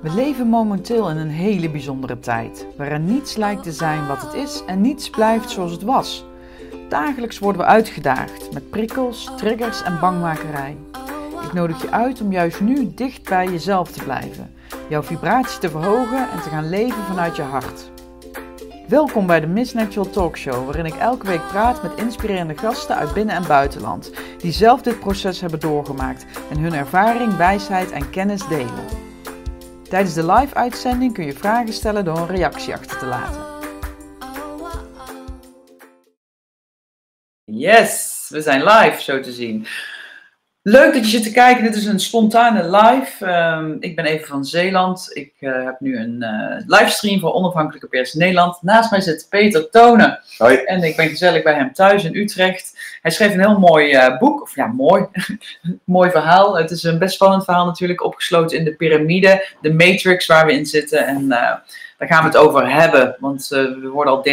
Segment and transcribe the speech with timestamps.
[0.00, 4.32] We leven momenteel in een hele bijzondere tijd, waarin niets lijkt te zijn wat het
[4.32, 6.24] is en niets blijft zoals het was.
[6.88, 10.76] Dagelijks worden we uitgedaagd met prikkels, triggers en bangmakerij.
[11.44, 14.52] Ik nodig je uit om juist nu dicht bij jezelf te blijven,
[14.88, 17.90] jouw vibratie te verhogen en te gaan leven vanuit je hart.
[18.88, 23.14] Welkom bij de Miss Natural Talkshow, waarin ik elke week praat met inspirerende gasten uit
[23.14, 28.48] binnen- en buitenland, die zelf dit proces hebben doorgemaakt en hun ervaring, wijsheid en kennis
[28.48, 29.08] delen.
[29.90, 33.40] Tijdens de live-uitzending kun je vragen stellen door een reactie achter te laten.
[37.44, 39.66] Yes, we zijn live zo te zien.
[40.62, 41.62] Leuk dat je zit te kijken.
[41.62, 43.26] Dit is een spontane live.
[43.26, 45.10] Ehm, ik ben even van Zeeland.
[45.12, 48.62] Ik uh, heb nu een uh, livestream voor Onafhankelijke Pers Nederland.
[48.62, 50.20] Naast mij zit Peter Tonen.
[50.38, 50.56] Hoi.
[50.56, 52.78] En ik ben gezellig bij hem thuis in Utrecht.
[53.02, 54.42] Hij schreef een heel mooi uh, boek.
[54.42, 55.06] Of ja, mooi.
[55.84, 56.56] mooi verhaal.
[56.56, 58.04] Het is een best spannend verhaal natuurlijk.
[58.04, 59.46] Opgesloten in de piramide.
[59.60, 61.06] De matrix waar we in zitten.
[61.06, 63.16] En daar gaan we het over hebben.
[63.18, 64.26] Want we worden al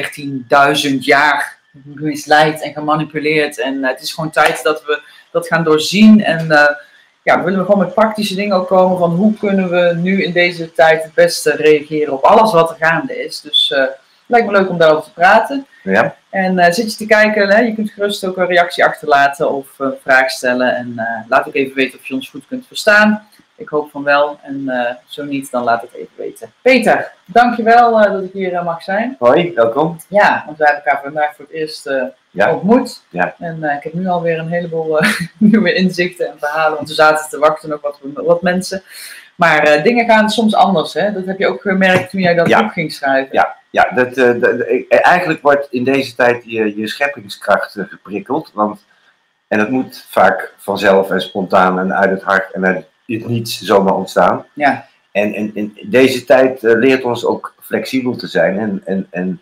[0.91, 3.59] 13.000 jaar misleid en gemanipuleerd.
[3.59, 5.01] En het is gewoon tijd dat we
[5.37, 6.23] dat gaan doorzien.
[6.23, 6.65] En uh,
[7.23, 10.31] ja, we willen gewoon met praktische dingen ook komen van hoe kunnen we nu in
[10.31, 13.41] deze tijd het beste reageren op alles wat er gaande is.
[13.41, 13.83] Dus uh,
[14.25, 15.67] lijkt me leuk om daarover te praten.
[15.83, 16.15] Ja.
[16.29, 19.67] En uh, zit je te kijken, hè, je kunt gerust ook een reactie achterlaten of
[19.77, 20.75] een vraag stellen.
[20.75, 20.95] En
[21.29, 23.27] laat ook even weten of je ons goed kunt verstaan.
[23.57, 24.39] Ik hoop van wel.
[24.41, 26.51] En uh, zo niet, dan laat het even weten.
[26.61, 29.15] Peter, dankjewel uh, dat ik hier uh, mag zijn.
[29.19, 29.97] Hoi, welkom.
[30.07, 31.89] Ja, want we hebben elkaar vandaag voor het eerst
[32.31, 32.53] ja.
[32.53, 33.03] ontmoet.
[33.09, 33.35] Ja.
[33.39, 34.99] En ik heb nu alweer een heleboel
[35.37, 36.75] nieuwe inzichten en verhalen.
[36.75, 38.83] Want we zaten te wachten op wat, wat mensen.
[39.35, 40.93] Maar dingen gaan soms anders.
[40.93, 41.13] Hè?
[41.13, 42.61] Dat heb je ook gemerkt toen jij dat ja.
[42.61, 43.33] boek ging schrijven.
[43.33, 48.51] Ja, ja dat, dat, eigenlijk wordt in deze tijd je, je scheppingskracht geprikkeld.
[48.53, 48.85] Want,
[49.47, 52.85] en dat moet vaak vanzelf en spontaan en uit het hart en uit
[53.15, 54.45] het niets zomaar ontstaan.
[54.53, 54.87] Ja.
[55.11, 58.59] En, en, en deze tijd uh, leert ons ook flexibel te zijn.
[58.59, 59.41] En, en, en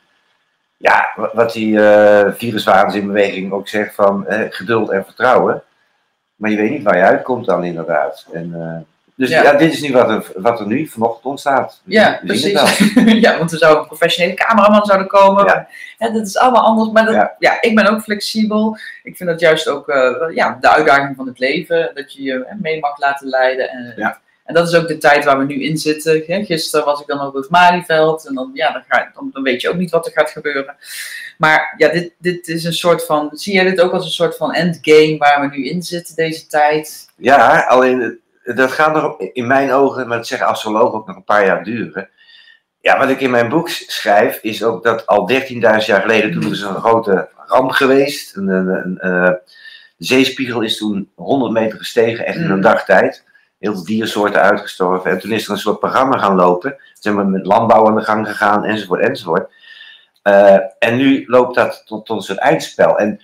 [0.77, 5.63] ja, wat die uh, viruswaanzinbeweging ook zegt van uh, geduld en vertrouwen.
[6.35, 8.27] Maar je weet niet waar je uitkomt dan inderdaad.
[8.31, 9.43] En, dus ja.
[9.43, 9.53] ja.
[9.53, 11.81] dit is nu wat er, wat er nu vanochtend ontstaat.
[11.83, 12.51] Ja, precies.
[13.25, 15.45] ja, want er zou een professionele cameraman zouden komen.
[15.45, 15.67] Ja.
[15.97, 16.89] Ja, dat is allemaal anders.
[16.91, 17.35] Maar dat, ja.
[17.39, 17.61] Ja.
[17.61, 18.77] ik ben ook flexibel.
[19.03, 21.91] Ik vind dat juist ook uh, ja, de uitdaging van het leven.
[21.93, 23.69] Dat je je mee mag laten leiden.
[23.69, 26.23] En, en dat is ook de tijd waar we nu in zitten.
[26.27, 28.27] Gisteren was ik dan op het Malieveld.
[28.27, 30.75] En dan, ja, dan, ga, dan, dan weet je ook niet wat er gaat gebeuren.
[31.37, 33.29] Maar ja, dit, dit is een soort van...
[33.31, 36.47] Zie jij dit ook als een soort van endgame waar we nu in zitten deze
[36.47, 37.09] tijd?
[37.17, 38.19] Ja, alleen
[38.55, 41.63] dat gaat nog in mijn ogen, maar dat zeggen astrologen ook nog een paar jaar
[41.63, 42.09] duren.
[42.81, 46.51] Ja, wat ik in mijn boek schrijf, is ook dat al 13.000 jaar geleden, toen
[46.51, 48.35] is er een grote ramp geweest.
[48.35, 49.39] Een, een, een,
[49.97, 53.23] de zeespiegel is toen 100 meter gestegen, echt in een dagtijd.
[53.59, 55.11] Heel veel diersoorten uitgestorven.
[55.11, 56.77] En toen is er een soort programma gaan lopen.
[56.93, 59.49] Zijn we met landbouw aan de gang gegaan, enzovoort, enzovoort.
[60.23, 62.97] Uh, en nu loopt dat tot, tot een soort eindspel.
[62.97, 63.21] En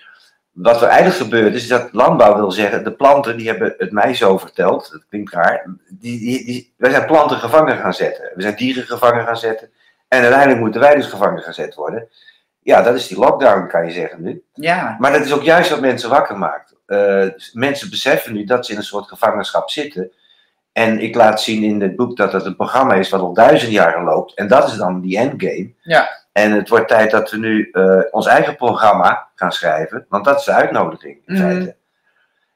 [0.62, 4.14] wat er eigenlijk gebeurt is dat landbouw wil zeggen, de planten die hebben het mij
[4.16, 8.42] zo verteld, dat klinkt raar, die, die, die, wij zijn planten gevangen gaan zetten, we
[8.42, 9.70] zijn dieren gevangen gaan zetten
[10.08, 12.08] en uiteindelijk moeten wij dus gevangen gezet worden.
[12.64, 14.44] Ja, dat is die lockdown kan je zeggen nu.
[14.54, 14.96] Ja.
[15.00, 16.76] Maar dat is ook juist wat mensen wakker maakt.
[16.88, 20.12] Uh, mensen beseffen nu dat ze in een soort gevangenschap zitten.
[20.72, 23.72] En ik laat zien in het boek dat het een programma is wat al duizend
[23.72, 24.34] jaren loopt.
[24.34, 25.74] En dat is dan die endgame.
[25.82, 26.21] Ja.
[26.32, 30.06] En het wordt tijd dat we nu uh, ons eigen programma gaan schrijven.
[30.10, 31.42] Want dat is de uitnodiging in Mhm.
[31.44, 31.76] feite.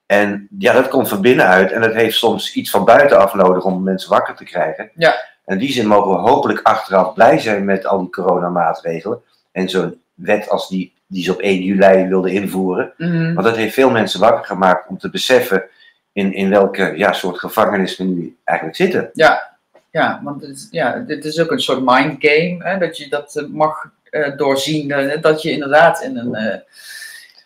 [0.06, 1.72] En ja, dat komt van binnenuit.
[1.72, 4.92] En dat heeft soms iets van buitenaf nodig om mensen wakker te krijgen.
[4.96, 5.10] Ja.
[5.46, 9.22] En in die zin mogen we hopelijk achteraf blij zijn met al die coronamaatregelen.
[9.52, 12.94] En zo'n wet als die, die ze op 1 juli wilden invoeren.
[12.98, 13.34] Mhm.
[13.34, 15.64] Want dat heeft veel mensen wakker gemaakt om te beseffen
[16.12, 19.10] in, in welke ja, soort gevangenis we nu eigenlijk zitten.
[19.14, 19.55] Ja,
[20.00, 22.58] ja want het is, ja, dit is ook een soort mindgame.
[22.60, 24.92] Hè, dat je dat eh, mag eh, doorzien.
[24.92, 26.64] eh, dat je inderdaad in een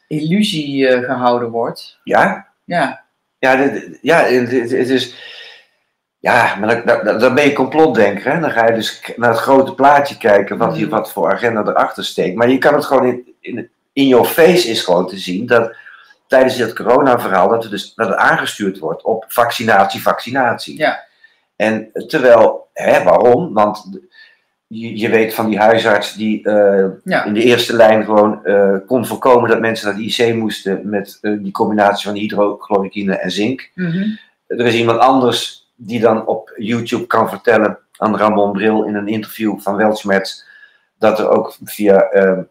[0.07, 1.99] illusie eh, gehouden wordt.
[2.03, 3.03] Ja, Ja,
[3.39, 4.51] ja, dit- ja het,
[4.89, 5.15] is.
[6.19, 8.31] Ja, maar dan, dan, dan ben je complotdenker.
[8.33, 8.39] Hè?
[8.39, 10.95] Dan ga je dus naar het grote plaatje kijken wat, hier, Mhm.
[10.95, 12.35] wat voor agenda erachter steekt.
[12.35, 15.75] Maar je kan het gewoon in, in, in your face is gewoon te zien dat
[16.27, 20.77] tijdens dit corona-verhaal dat, er dus, dat het aangestuurd wordt op vaccinatie, vaccinatie.
[20.77, 21.07] Ja.
[21.59, 23.53] En terwijl, hè, waarom?
[23.53, 23.89] Want
[24.67, 28.75] je, je weet van die huisarts die eh, ja, in de eerste lijn gewoon eh,
[28.87, 33.31] kon voorkomen dat mensen naar de IC moesten met eh, die combinatie van hydrochloroquine en
[33.31, 33.71] zink.
[33.75, 34.07] Mhm.
[34.47, 39.07] Er is iemand anders die dan op YouTube kan vertellen aan Ramon Bril in een
[39.07, 40.43] interview van Weltschmerz
[40.97, 42.47] dat er ook via een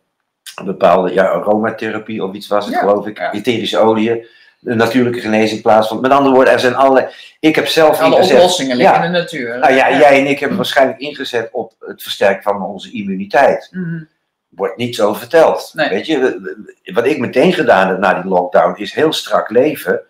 [0.65, 4.27] bepaalde ja, aromatherapie of iets was het Ja, geloof ik, etherische oliën,
[4.61, 6.01] de natuurlijke genezing plaatsvond.
[6.01, 7.07] Met andere woorden, er zijn allerlei.
[7.41, 8.37] Ik heb zelf Alle ingezet.
[8.37, 9.05] oplossingen liggen Ja.
[9.05, 9.59] in de natuur.
[9.59, 13.69] Nou ja, jij en ik hebben waarschijnlijk ingezet op het versterken van onze immuniteit.
[13.73, 14.03] Mhm.
[14.49, 15.71] Wordt niets over verteld.
[15.75, 15.89] Nee.
[15.89, 16.41] Weet je,
[16.95, 20.01] wat ik meteen gedaan heb na die lockdown is heel strak leven.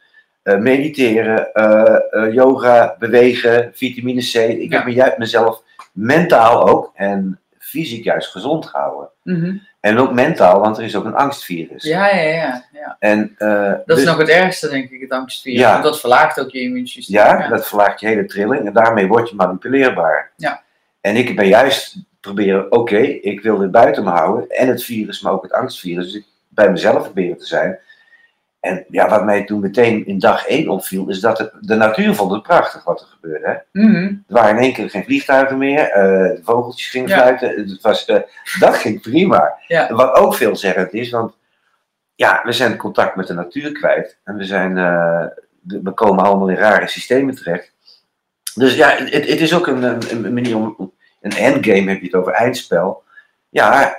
[0.43, 4.35] eh, mediteren, eh, eh, yoga, bewegen, vitamine C.
[4.35, 5.05] Ik Ja.
[5.05, 5.63] heb mezelf
[5.93, 9.09] mentaal ook en fysiek juist gezond gehouden.
[9.23, 9.57] Mhm.
[9.81, 11.83] En ook mentaal, want er is ook een angstvirus.
[11.83, 12.65] Ja, ja, ja.
[12.73, 12.97] ja.
[12.99, 15.59] En, eh, Dat is dus- nog het ergste, denk ik, het angstvirus.
[15.59, 15.73] Ja.
[15.73, 17.17] Want dat verlaagt ook je immuunsysteem.
[17.17, 20.33] Ja, dat verlaagt je hele trilling en daarmee word je manipuleerbaar.
[20.37, 20.63] Ja.
[21.01, 24.49] En ik ben juist proberen, oké, ik wil dit buiten me houden.
[24.49, 26.05] En het virus, maar ook het angstvirus.
[26.05, 27.79] Dus ik bij mezelf proberen te zijn.
[28.61, 32.15] En ja, wat mij toen meteen in dag één opviel, is dat het, de natuur
[32.15, 33.47] vond het prachtig wat er gebeurde.
[33.47, 33.83] Hè?
[33.83, 34.05] Mhm.
[34.05, 36.03] Er waren in één keer geen vliegtuigen meer, eh,
[36.37, 37.17] de vogeltjes gingen Ja.
[37.17, 37.49] fluiten.
[37.49, 38.21] Het was, eh,
[38.59, 39.55] dat ging prima.
[39.67, 39.93] Ja.
[39.93, 41.37] Wat ook veelzeggend is, want
[42.15, 44.19] ja, we zijn contact met de natuur kwijt.
[44.25, 45.25] En we, zijn, eh,
[45.63, 47.73] we komen allemaal in rare systemen terecht.
[48.55, 50.93] Dus ja, het, het is ook een, een, een manier om.
[51.21, 53.03] Een endgame heb je het over eindspel.
[53.49, 53.99] Ja,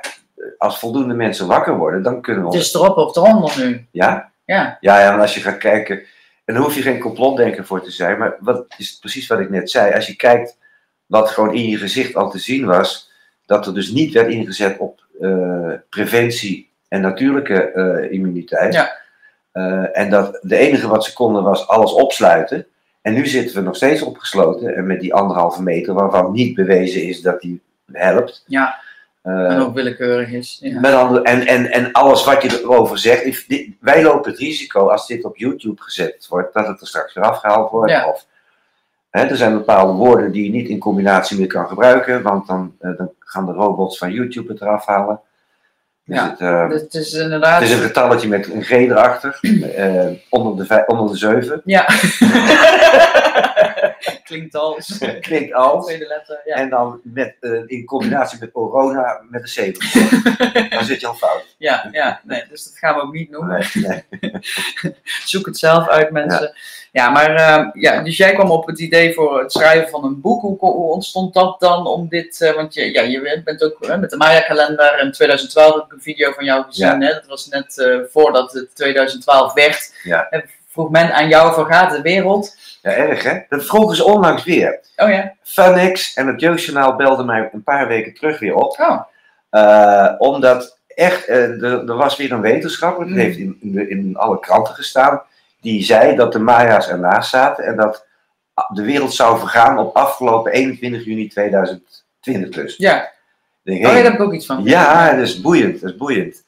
[0.58, 2.50] als voldoende mensen wakker worden, dan kunnen we.
[2.50, 3.86] Het is erop of eronder nu.
[3.92, 4.29] Ja?
[4.50, 4.78] Ja.
[4.80, 6.02] Ja, ja, en als je gaat kijken.
[6.46, 8.18] En daar hoef je geen complotdenker voor te zijn.
[8.18, 9.94] Maar wat is precies wat ik net zei.
[9.94, 10.58] Als je kijkt
[11.06, 13.12] wat gewoon in je gezicht al te zien was.
[13.46, 18.74] Dat er dus niet werd ingezet op eh, preventie en natuurlijke eh, immuniteit.
[18.74, 18.98] Ja.
[19.52, 22.66] Eh, en dat de enige wat ze konden was alles opsluiten.
[23.02, 24.76] En nu zitten we nog steeds opgesloten.
[24.76, 27.62] En met die anderhalve meter waarvan niet bewezen is dat die
[27.92, 28.44] helpt.
[28.48, 28.80] Ja.
[29.22, 30.58] Eh, En ook willekeurig is.
[30.62, 30.80] Ja.
[30.80, 33.24] met andere, en, en, en alles wat je erover zegt.
[33.24, 36.88] if- dit- wij lopen het risico als dit op YouTube gezet wordt, dat het er
[36.88, 37.92] straks weer afgehaald wordt.
[37.92, 38.08] Ja.
[38.10, 38.26] Of,
[39.10, 42.76] hè, er zijn bepaalde woorden die je niet in combinatie meer kan gebruiken, want dan,
[42.80, 45.20] eh, dan gaan de robots van YouTube het eraf halen.
[46.06, 46.30] Dus Ja.
[46.30, 47.60] het, eh, Het is inderdaad.
[47.62, 49.40] het is een getalletje met een G erachter,
[50.30, 51.62] onder, de, onder de 7.
[51.66, 51.86] Ja.
[54.30, 54.98] Klinkt als.
[55.22, 55.86] Klinkt als.
[55.86, 56.42] Tweede letter.
[56.46, 56.56] Ja.
[56.56, 59.80] En dan met, eh, in combinatie met corona met een 7.
[60.70, 61.56] dan zit je al fout.
[61.58, 63.66] Ja, ja, nee, dus dat gaan we ook niet noemen.
[63.74, 64.32] Nee, nee.
[65.26, 66.54] Zoek het zelf uit, mensen.
[66.92, 70.22] Ja, maar ehm, ja, dus jij kwam op het idee voor het schrijven van een
[70.22, 70.42] boek.
[70.42, 72.42] Hoe, hoe ontstond dat dan om dit?
[72.42, 75.00] eh, want je, ja, je bent ook eh, met de Maya-kalender.
[75.00, 77.02] In 2012 heb ik een video van jou gezien.
[77.02, 77.14] Hè?
[77.14, 79.94] Dat was net voordat het 2012 werd.
[80.04, 80.30] Ja.
[80.30, 80.44] En
[80.80, 82.58] vroeg men aan jou van gaat de wereld?
[82.82, 83.40] Ja, erg hè?
[83.50, 84.80] Dat vroegen ze onlangs weer.
[84.96, 85.34] Oh ja.
[85.44, 88.80] Funix en het Jeugdjournaal belden mij een paar weken terug weer op.
[88.80, 89.00] Oh,
[89.50, 93.20] Eh, omdat echt, eh, er, er was weer een wetenschapper, dat Mm.
[93.20, 93.58] heeft in,
[93.90, 95.22] in, alle kranten gestaan,
[95.62, 98.06] die zei dat de Maya's ernaast zaten en dat
[98.74, 102.76] de wereld zou vergaan op afgelopen 21 juni 2020 dus.
[102.78, 103.10] ja.
[103.64, 104.62] Denk, Oh ja, hey, daar heb ik ook iets van.
[104.64, 106.44] ja, dat is boeiend, dat is boeiend.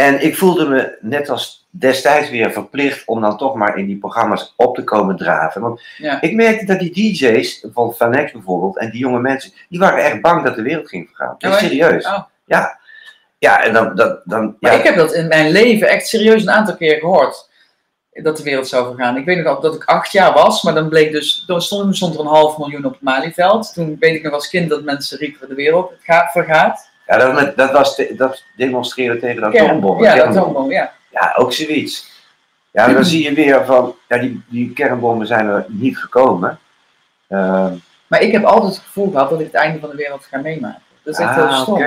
[0.00, 3.98] En ik voelde me net als destijds weer verplicht om dan toch maar in die
[3.98, 5.60] programma's op te komen draven.
[5.60, 6.20] Want Ja.
[6.20, 10.20] ik merkte dat die DJ's van Vanex bijvoorbeeld en die jonge mensen, die waren echt
[10.20, 11.34] bang dat de wereld ging vergaan.
[11.38, 12.06] Oh, Echt serieus.
[12.06, 12.18] Oh.
[12.44, 12.78] Ja.
[13.38, 16.42] Ja, en dan, dan, dan Maar ja, ik heb dat in mijn leven echt serieus
[16.42, 17.48] een aantal keer gehoord.
[18.12, 19.16] Dat de wereld zou vergaan.
[19.16, 21.44] Ik weet nog al dat ik acht jaar was, maar dan bleek dus.
[21.46, 23.72] Toen stond, stond er een half miljoen op het Malieveld.
[23.74, 26.89] Toen weet ik nog als kind dat mensen riepen: de wereld gaat, vergaat.
[27.10, 30.04] Ja, dat, met- dat was te- dat demonstreren tegen de Kern- atoombommen.
[30.04, 30.92] Ja, dat atoombom, ja.
[31.10, 32.18] Ja, ook zoiets.
[32.72, 36.58] Ja, dan zie je weer van, ja, die, die kernbommen zijn er niet gekomen.
[37.28, 37.74] Ehm,
[38.06, 40.38] Maar ik heb altijd het gevoel gehad dat ik het einde van de wereld ga
[40.38, 40.82] meemaken.
[41.02, 41.78] Dat is echt heel ah, stom.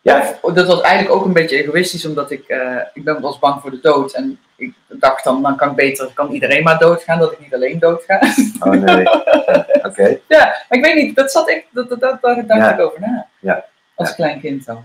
[0.00, 3.38] Ja, Of, dat was eigenlijk ook een beetje egoïstisch, omdat ik, eh, ik ben was
[3.38, 4.12] bang voor de dood.
[4.12, 7.54] En ik dacht dan, dan kan ik beter, kan iedereen maar doodgaan, dat ik niet
[7.54, 8.20] alleen doodga.
[8.60, 9.06] oh nee.
[9.88, 10.18] Oké.
[10.28, 12.72] Ja, maar ik weet niet, dat zat echt, dat, dat, dat, daar dacht Ja.
[12.72, 13.26] ik over na.
[13.38, 13.64] Ja.
[14.02, 14.24] Als Ja.
[14.24, 14.84] klein kind al.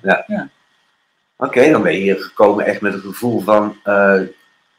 [1.38, 4.20] Oké, dan ben je hier gekomen echt met het gevoel van, eh,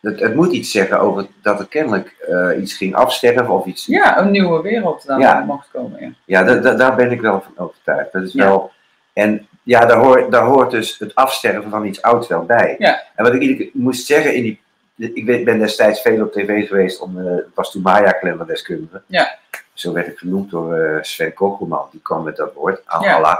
[0.01, 3.87] het, het moet iets zeggen over dat er kennelijk eh, iets ging afsterven of iets.
[3.87, 5.41] Ja, een nieuwe wereld dan Ja.
[5.41, 6.01] mocht komen.
[6.01, 6.11] Ja.
[6.25, 8.13] Ja, da- da- daar ben ik wel van overtuigd.
[8.13, 8.45] Dat is Ja.
[8.45, 8.73] wel,
[9.13, 12.75] en ja, daar, hoort daar hoort dus het afsterven van iets ouds wel bij.
[12.79, 13.03] Ja.
[13.15, 14.61] En wat ik moest zeggen, in die,
[15.15, 19.03] ik weet- ben destijds veel op tv geweest, om, het was toen Maya kalenderdeskundige.
[19.07, 19.37] Ja.
[19.73, 23.15] Zo werd ik genoemd door Sven Kokkelman, die kwam met dat woord, Ja.
[23.15, 23.39] Allah.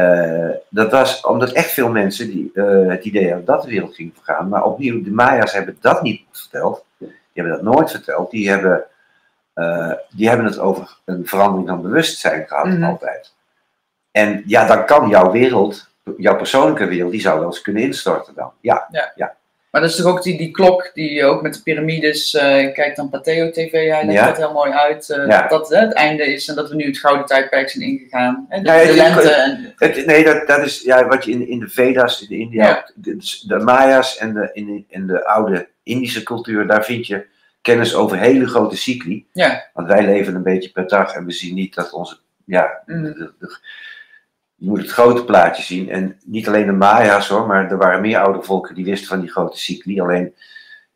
[0.00, 3.94] Eh, dat was omdat echt veel mensen die, eh, het idee hadden dat de wereld
[3.94, 4.48] ging vergaan.
[4.48, 6.84] Maar opnieuw, de Maya's hebben dat niet verteld.
[6.98, 8.30] Die hebben dat nooit verteld.
[8.30, 8.84] Die hebben,
[9.52, 12.82] eh, die hebben het over een verandering van bewustzijn gehad, Mhm.
[12.82, 13.34] altijd.
[14.10, 18.34] En ja, dan kan jouw wereld, jouw persoonlijke wereld, die zou wel eens kunnen instorten
[18.34, 18.52] dan.
[18.60, 18.88] Ja,
[19.70, 22.96] Maar dat is toch ook die, die klok die ook met de piramides, eh kijk
[22.96, 24.26] dan Pateo TV, hij legt Ja.
[24.26, 25.10] dat heel mooi uit.
[25.10, 25.40] eh, Ja.
[25.40, 28.46] Dat dat hè, het einde is en dat we nu het gouden tijdperk zijn ingegaan.
[28.48, 29.72] Hè, de, Ja, de het- lente en...
[29.76, 32.90] Het, nee, dat, dat is ja, wat je in, in de Veda's, in de India,
[32.94, 37.26] de, de Maya's en de, in, in de oude Indische cultuur, daar vind je
[37.62, 39.26] kennis over hele grote cycli.
[39.32, 39.68] Ja.
[39.74, 43.32] Want wij leven een beetje per dag en we zien niet dat onze, ja, de-
[44.60, 45.90] je moet het grote plaatje zien.
[45.90, 49.20] En niet alleen de Maya's hoor, maar er waren meer oude volken die wisten van
[49.20, 50.00] die grote cycli.
[50.00, 50.34] Alleen,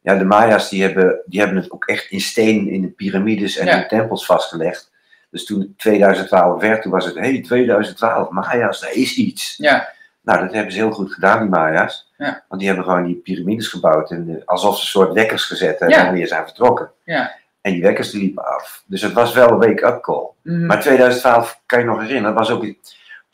[0.00, 3.56] ja, de Maya's die hebben, die hebben het ook echt in steen in de piramides
[3.56, 3.82] en Ja.
[3.82, 4.92] in tempels vastgelegd.
[5.30, 9.54] Dus toen het 2012 werd, toen was het, hé, hey, 2012, Maya's, daar is iets.
[9.56, 9.88] Ja.
[10.22, 12.12] Nou, dat hebben ze heel goed gedaan, die Maya's.
[12.18, 12.44] Ja.
[12.48, 15.80] Want die hebben gewoon die piramides gebouwd en eh, alsof ze een soort wekkers gezet
[15.80, 16.04] en Ja.
[16.04, 16.90] dan weer zijn vertrokken.
[17.04, 17.34] Ja.
[17.60, 18.82] En die wekkers die liepen af.
[18.86, 20.26] Dus het was wel een wake-up call.
[20.42, 20.66] Mhm.
[20.66, 22.64] Maar 2012 kan je nog herinneren, dat was ook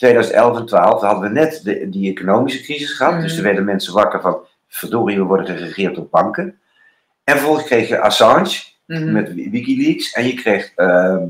[0.01, 3.13] 2011 en 12 hadden we net de, die economische crisis gehad.
[3.13, 3.23] Mhm.
[3.23, 4.39] Dus er werden mensen wakker van,
[4.69, 6.59] verdorie, we worden geregeerd door banken.
[7.25, 9.13] En vervolgens kreeg je Assange Mhm.
[9.13, 10.13] met Wi- Wikileaks.
[10.13, 11.23] En je kreeg, ehm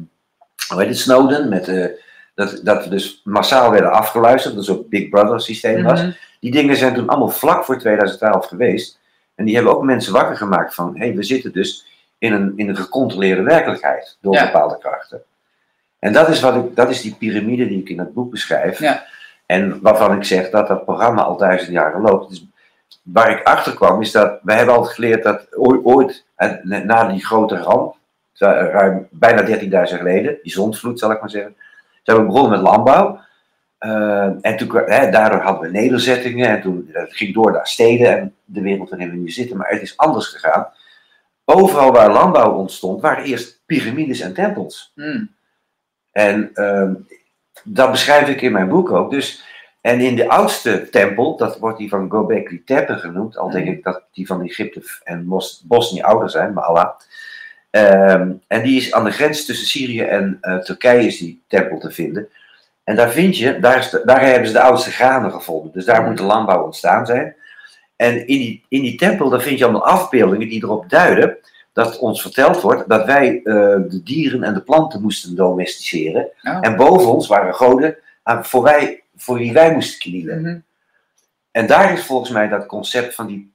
[0.69, 1.87] hoe heet het, Snowden, met, eh,
[2.35, 4.55] dat, dat we dus massaal werden afgeluisterd.
[4.55, 6.01] Dat is ook Big Brother systeem was.
[6.03, 6.11] Mhm.
[6.41, 8.99] Die dingen zijn toen allemaal vlak voor 2012 geweest.
[9.35, 11.87] En die hebben ook mensen wakker gemaakt van, hé, hey, we zitten dus
[12.19, 14.45] in een, in een gecontroleerde werkelijkheid door Ja.
[14.45, 15.23] bepaalde krachten.
[16.01, 18.79] En dat is, wat ik, dat is die piramide die ik in het boek beschrijf.
[18.79, 19.05] Ja.
[19.47, 22.29] En waarvan ik zeg dat dat programma al duizend jaren loopt.
[22.29, 22.47] Dus
[23.03, 26.25] waar ik achter kwam is dat, wij hebben altijd geleerd dat ooit,
[26.63, 27.97] na die grote ramp,
[28.37, 31.57] eh, ruim bijna 13.000 jaar geleden, die zondvloed zal ik maar zeggen,
[32.03, 33.21] zijn we begonnen met landbouw.
[33.79, 38.19] Eh, en toen, hè, daardoor hadden we nederzettingen en toen dat ging door naar steden
[38.19, 39.57] en de wereld waarin we nu zitten.
[39.57, 40.69] Maar het is anders gegaan.
[41.45, 44.93] Overal waar landbouw ontstond, waren eerst piramides en tempels.
[44.95, 45.25] Mhm.
[46.13, 46.95] En ehm,
[47.65, 49.11] dat beschrijf ik in mijn boek ook.
[49.11, 49.45] Dus,
[49.81, 53.83] en in de oudste tempel, dat wordt die van Gobekli Tepe genoemd, al denk ik
[53.85, 56.91] dat die van Egypte en Bos- Bosnië ouder zijn, maar Allah.
[57.71, 61.79] Ehm, en die is aan de grens tussen Syrië en eh, Turkije is die tempel
[61.79, 62.29] te vinden.
[62.85, 65.73] En daar vind je, daar, is de- daar hebben ze de oudste granen gevonden.
[65.73, 67.35] Dus daar moet de landbouw ontstaan zijn.
[67.97, 71.37] En in die, in die tempel, daar vind je allemaal afbeeldingen die erop duiden
[71.85, 73.55] dat ons verteld wordt dat wij eh,
[73.89, 76.29] de dieren en de planten moesten domesticeren.
[76.43, 76.59] Oh.
[76.61, 80.41] En boven ons waren goden aan, voor, wij, voor wie wij moesten knielen.
[80.41, 80.59] Mhm.
[81.51, 83.53] En daar is volgens mij dat concept van die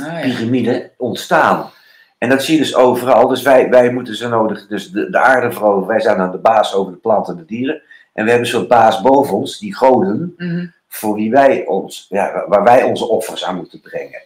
[0.00, 0.20] Ah, ja.
[0.20, 1.70] piramide ontstaan.
[2.18, 3.28] En dat zie je dus overal.
[3.28, 5.86] Dus wij, wij moeten zo nodig dus de, de aarde veroveren.
[5.88, 7.74] Wij zijn dan de baas over de planten en de dieren.
[8.12, 10.66] En we hebben een soort baas boven ons, die goden, Mhm.
[10.88, 14.22] voor wie wij ons, ja, waar wij onze offers aan moeten brengen.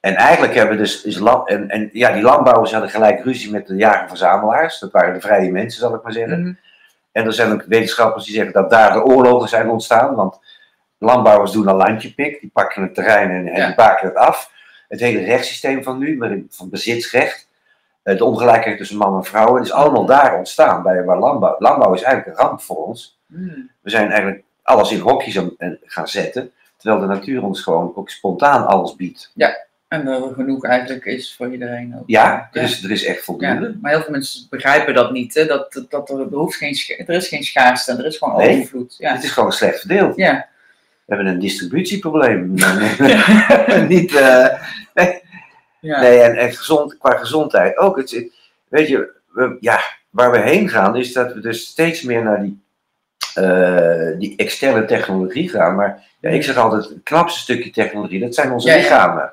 [0.00, 3.50] En eigenlijk hebben we dus, is land, en, en ja, die landbouwers hadden gelijk ruzie
[3.50, 4.78] met de jager-verzamelaars.
[4.78, 6.40] Dat waren de vrije mensen, zal ik maar zeggen.
[6.40, 6.52] Mhm.
[7.12, 10.14] En er zijn ook wetenschappers die zeggen dat daar de oorlogen zijn ontstaan.
[10.14, 10.38] Want
[10.98, 13.66] landbouwers doen een landjepik, die pakken het terrein en, en Ja.
[13.66, 14.50] die baken het af.
[14.88, 17.48] Het hele rechtssysteem van nu, van bezitsrecht,
[18.02, 20.82] eh, de ongelijkheid tussen man en vrouw, het is allemaal daar ontstaan.
[20.82, 23.18] Bij waar landbouw, landbouw is eigenlijk een ramp voor ons.
[23.26, 23.58] Mhm.
[23.80, 27.92] We zijn eigenlijk alles in hokjes aan- aan- gaan zetten, terwijl de natuur ons gewoon
[27.94, 29.32] ook spontaan alles biedt.
[29.90, 32.02] En dat er genoeg eigenlijk is voor iedereen ook.
[32.06, 33.66] Ja, er is, er is echt voldoende.
[33.66, 35.34] Ja, maar heel veel mensen begrijpen dat niet.
[35.34, 35.46] Hè?
[35.46, 38.56] Dat, dat, dat er, er, hoeft geen, er is geen schaarste, er is gewoon Nee.
[38.58, 38.94] overvloed.
[38.98, 39.12] Ja.
[39.12, 40.16] Het is gewoon slecht verdeeld.
[40.16, 40.48] Ja.
[41.04, 42.54] We hebben een distributieprobleem.
[43.88, 44.46] Niet, eh,
[45.80, 46.00] Ja.
[46.00, 47.96] Nee, en, en gezond, qua gezondheid ook.
[47.96, 48.24] Het,
[48.68, 49.80] weet je, we- ja,
[50.10, 52.62] waar we heen gaan is dat we dus steeds meer naar die,
[53.34, 55.74] eh, die externe technologie gaan.
[55.74, 59.32] Maar ja, ik zeg altijd, het knapste stukje technologie, dat zijn onze lichamen.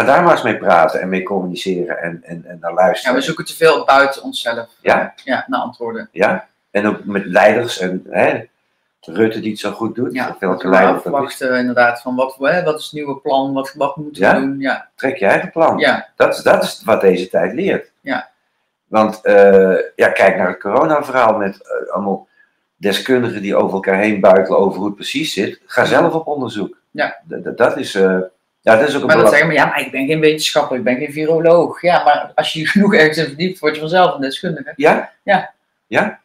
[0.00, 3.14] Ga daar maar eens mee praten en mee communiceren en, en, en naar ja, luisteren.
[3.16, 4.68] we zoeken te veel buiten onszelf.
[4.80, 5.14] Ja.
[5.24, 6.08] Ja, naar antwoorden.
[6.12, 8.48] Ja, en ook met leiders en hè,
[9.00, 10.12] Rutte die het zo goed doet.
[10.12, 13.72] Ja, welke we leider afwachten inderdaad van wat, hè, wat is het nieuwe plan, wat,
[13.74, 14.34] wat moeten Ja?
[14.34, 14.58] we doen.
[14.58, 15.78] Ja, Trek je eigen plan.
[15.78, 17.90] ja, Dat, is- dat is wat deze tijd leert.
[18.00, 18.28] Ja.
[18.86, 22.28] Want eh, ja, kijk naar het corona-verhaal met eh, allemaal
[22.76, 25.60] deskundigen die over elkaar heen buitelen over hoe het precies zit.
[25.66, 26.76] Ga zelf op onderzoek.
[26.90, 27.16] Ja.
[27.56, 28.18] Dat is, eh,
[28.60, 30.76] ja, dat is ook een maar dan zeggen we, ja, maar ik ben geen wetenschapper,
[30.76, 31.82] ik ben geen viroloog.
[31.82, 34.72] Ja, maar als je genoeg ergens in verdiept, word je vanzelf een deskundige.
[34.76, 35.12] Ja?
[35.22, 35.52] Ja.
[35.86, 36.20] Ja?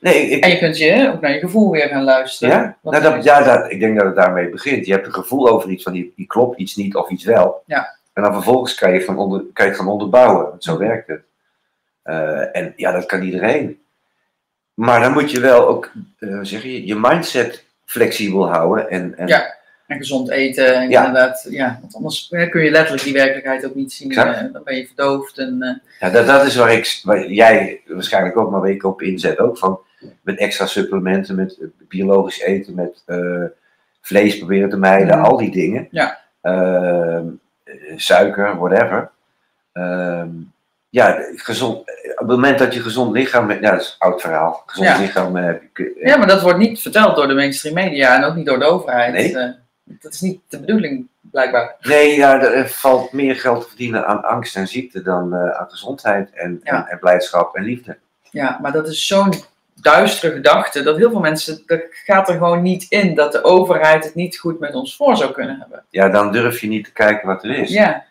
[0.00, 2.54] Nee, ik, En je kunt je hè, ook naar je gevoel weer gaan luisteren.
[2.56, 2.76] ja?
[2.82, 4.86] Nou, dat, ja dat, ik denk dat het daarmee begint.
[4.86, 7.62] Je hebt een gevoel over iets van die, die klopt iets niet of iets wel.
[7.66, 7.96] Ja.
[8.12, 10.48] En dan vervolgens kan je, van onder, kan je het gaan onderbouwen.
[10.48, 11.22] Want zo werkt het.
[12.02, 13.80] Eh, en ja, dat kan iedereen.
[14.74, 18.90] Maar dan moet je wel ook eh, zeg je, je mindset flexibel houden.
[18.90, 19.54] En, en, Ja.
[19.92, 21.06] En gezond eten, en Ja.
[21.06, 21.46] inderdaad.
[21.50, 24.10] Ja, want anders kun je letterlijk die werkelijkheid ook niet zien.
[24.10, 24.36] Exact.
[24.36, 25.38] eh, dan ben je verdoofd.
[25.38, 28.84] En, eh, Ja, dat, dat is waar, ik, waar jij waarschijnlijk ook, maar waar ik
[28.84, 29.80] op inzet ook van.
[30.22, 33.04] Met extra supplementen, met eh, biologisch eten, met
[34.00, 35.26] vlees proberen te mijden, Mhm.
[35.26, 35.88] al die dingen.
[35.90, 36.18] Ja.
[36.42, 37.26] Ehm,
[37.64, 39.10] eh, suiker, whatever.
[39.72, 40.28] Ehm,
[40.90, 41.86] ja, gezond, op
[42.18, 44.62] het moment dat je gezond lichaam, ja, dat is een oud verhaal.
[44.66, 44.98] Gezond Ja.
[44.98, 46.00] lichaam heb je.
[46.04, 48.64] ja, maar dat wordt niet verteld door de mainstream media en ook niet door de
[48.64, 49.12] overheid.
[49.12, 49.54] Nee.
[49.84, 51.08] Dat is niet de bedoeling.
[51.20, 51.76] blijkbaar.
[51.80, 55.70] Nee, ja, er valt meer geld te verdienen aan angst en ziekte dan eh, aan
[55.70, 56.72] gezondheid en, Ja.
[56.72, 57.98] en, en blijdschap en liefde.
[58.30, 59.32] Ja, maar dat is zo'n
[59.74, 64.04] duistere gedachte dat heel veel mensen, dat gaat er gewoon niet in dat de overheid
[64.04, 65.84] het niet goed met ons voor zou kunnen hebben.
[65.90, 67.70] Ja, dan durf je niet te kijken wat er is.
[67.70, 68.04] Ja,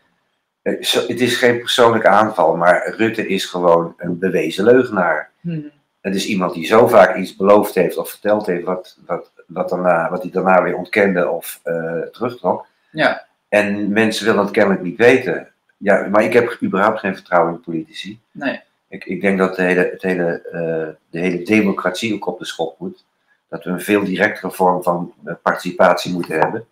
[0.61, 0.73] Eh,
[1.07, 5.29] Het is geen persoonlijke aanval, maar Rutte is gewoon een bewezen leugenaar.
[5.41, 5.59] hm.
[6.01, 9.69] Het is iemand die zo vaak iets beloofd heeft of verteld heeft wat, wat, wat,
[9.69, 12.65] daarna, wat hij daarna weer ontkende of eh, terugtrok.
[12.91, 15.47] ja, En mensen willen het kennelijk niet weten.
[15.77, 18.19] Ja, maar ik heb überhaupt geen vertrouwen in politici.
[18.31, 18.61] nee.
[18.87, 22.45] Ik, ik denk dat de hele, het hele, eh, de hele democratie ook op de
[22.45, 23.05] schop moet.
[23.49, 26.65] Dat we een veel directere vorm van eh, participatie moeten hebben.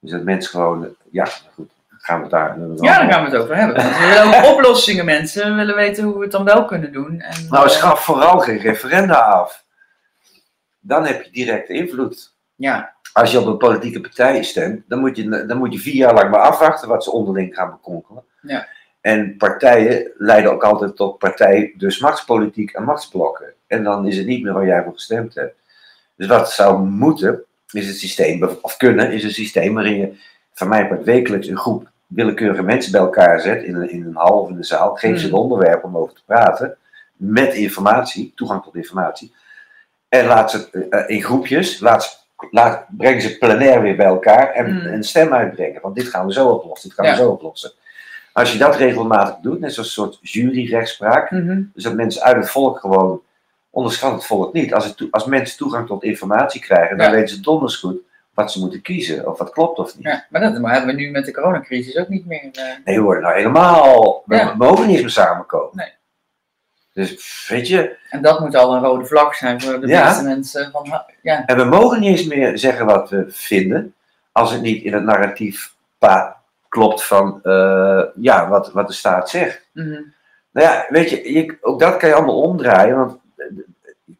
[0.00, 2.58] Dus dat mensen gewoon, ja, goed, gaan we het daar.
[2.58, 3.76] Ja, daar gaan we het over hebben.
[3.76, 5.50] Want we willen ook oplossingen, mensen.
[5.50, 7.20] We willen weten hoe we het dan wel kunnen doen.
[7.20, 9.64] En, Nou, schaf vooral geen referenda af.
[10.88, 12.34] Dan heb je directe invloed.
[12.54, 15.94] Ja, Als je op een politieke partij stemt, dan moet je, dan moet je vier
[15.94, 18.24] jaar lang maar afwachten wat ze onderling gaan bekonkelen.
[18.42, 18.68] Ja.
[19.00, 23.52] En partijen leiden ook altijd tot partij, dus machtspolitiek en machtsblokken.
[23.66, 25.54] En dan is het niet meer waar jij voor gestemd hebt.
[26.16, 30.16] Dus wat zou moeten, is het systeem, of kunnen, is een systeem waarin je
[30.52, 34.16] van mij part wekelijks een groep willekeurige mensen bij elkaar zet in een, in een
[34.16, 34.94] hal of in een zaal.
[34.94, 35.40] Geef ze een Hmm.
[35.40, 36.76] onderwerp om over te praten,
[37.16, 39.34] met informatie, toegang tot informatie.
[40.08, 44.66] En laat ze eh, in groepjes, laat, laat, breng ze plenair weer bij elkaar en
[44.80, 44.92] Hmm.
[44.92, 45.80] een stem uitbrengen.
[45.82, 47.12] Want dit gaan we zo oplossen, dit gaan Ja.
[47.16, 47.72] we zo oplossen.
[48.32, 51.62] Als je dat regelmatig doet, net een soort juryrechtspraak, mhm.
[51.74, 53.22] dus dat mensen uit het volk gewoon,
[53.70, 54.74] onderschat het volk niet.
[54.74, 57.12] Als, het als mensen toegang tot informatie krijgen, dan Ja.
[57.12, 57.96] weten ze donders goed
[58.34, 60.04] wat ze moeten kiezen, of wat klopt of niet.
[60.06, 62.48] ja, maar dat maar hebben we nu met de coronacrisis ook niet meer.
[62.52, 64.54] eh, Nee, worden nou helemaal, we Ja.
[64.54, 65.70] mogen niet meer samenkomen.
[65.72, 65.92] Nee.
[66.98, 70.04] Dus weet je, en dat moet al een rode vlag zijn voor de Ja.
[70.04, 70.70] meeste mensen.
[70.70, 73.94] Van, ja, en we mogen niet eens meer zeggen wat we vinden,
[74.32, 75.74] als het niet in het narratief
[76.68, 79.68] klopt van eh, ja, wat, wat de staat zegt.
[79.72, 80.00] mhm.
[80.50, 83.46] Nou ja, weet je, je, ook dat kan je allemaal omdraaien, want eh,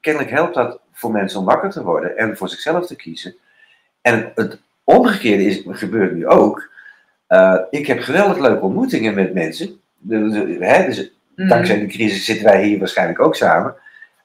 [0.00, 3.34] kennelijk helpt dat voor mensen om wakker te worden en voor zichzelf te kiezen.
[4.00, 6.68] En het omgekeerde is, gebeurt nu ook.
[7.26, 9.80] Eh, ik heb geweldig leuke ontmoetingen met mensen.
[10.58, 11.48] Hè, dus Mhm.
[11.48, 13.74] dankzij de crisis zitten wij hier waarschijnlijk ook samen.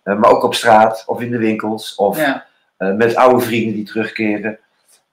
[0.04, 2.45] Eh, maar ook op straat of in de winkels of ja,
[2.78, 4.60] eh, met oude vrienden die terugkeren.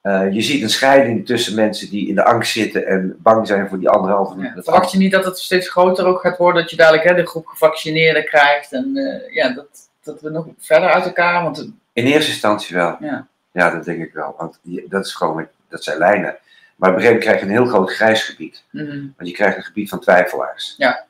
[0.00, 3.68] Eh, je ziet een scheiding tussen mensen die in de angst zitten en bang zijn
[3.68, 4.54] voor die anderhalve ja.
[4.54, 6.62] dat Verwacht je niet dat het steeds groter ook gaat worden?
[6.62, 8.72] Dat je dadelijk hè, de groep gevaccineerden krijgt.
[8.72, 8.92] En
[9.30, 9.68] ja, dat,
[10.02, 11.42] dat we nog verder uit elkaar.
[11.42, 12.96] Want In eerste instantie wel.
[13.00, 14.34] ja, Ja, dat denk ik wel.
[14.38, 14.58] Want
[14.88, 16.36] dat, is gewoon, dat zijn lijnen.
[16.76, 18.64] Maar op een gegeven moment krijg je een heel groot grijs gebied.
[18.70, 19.06] mhm.
[19.16, 20.74] Want je krijgt een gebied van twijfelaars.
[20.76, 21.08] Ja.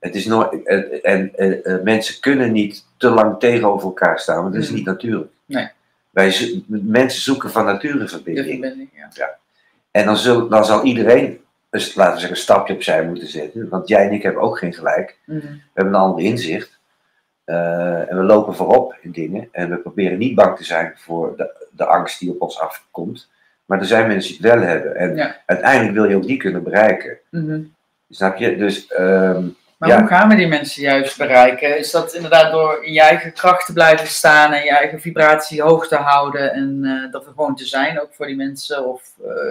[0.00, 4.42] Het is nooit, en en eh, eh, mensen kunnen niet te lang tegenover elkaar staan,
[4.42, 4.76] want dat is Mhm.
[4.76, 5.30] niet natuurlijk.
[5.44, 5.68] Nee.
[6.10, 8.46] Wij, zo- mensen zoeken van nature de verbinding.
[8.48, 8.90] verbinding.
[9.14, 9.38] Ja.
[9.90, 13.68] En dan, zul, dan zal iedereen, dus, laten we zeggen, een stapje opzij moeten zetten.
[13.68, 15.18] Want jij en ik hebben ook geen gelijk.
[15.26, 15.38] Mhm.
[15.40, 16.78] We hebben een ander inzicht.
[17.44, 19.48] Eh, en we lopen voorop in dingen.
[19.52, 23.30] En we proberen niet bang te zijn voor de, de angst die op ons afkomt.
[23.64, 24.96] Maar er zijn mensen die het wel hebben.
[24.96, 25.36] En Ja.
[25.46, 27.18] uiteindelijk wil je ook die kunnen bereiken.
[27.30, 27.60] Mhm.
[28.10, 28.56] Snap je?
[28.56, 29.44] Dus ehm,
[29.80, 29.98] Maar Ja.
[29.98, 31.78] hoe gaan we die mensen juist bereiken?
[31.78, 35.62] Is dat inderdaad door in je eigen kracht te blijven staan en je eigen vibratie
[35.62, 38.86] hoog te houden en eh, dat we gewoon te zijn ook voor die mensen?
[38.86, 39.02] Of,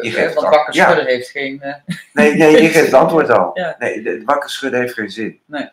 [0.02, 0.84] Je geeft want het wakker ja.
[0.84, 1.62] schudden heeft geen.
[1.62, 1.74] eh,
[2.14, 3.52] nee, nee, je geeft het antwoord al.
[3.54, 3.76] Ja.
[3.80, 5.40] Nee, wakker schudden heeft geen zin.
[5.46, 5.70] Nee.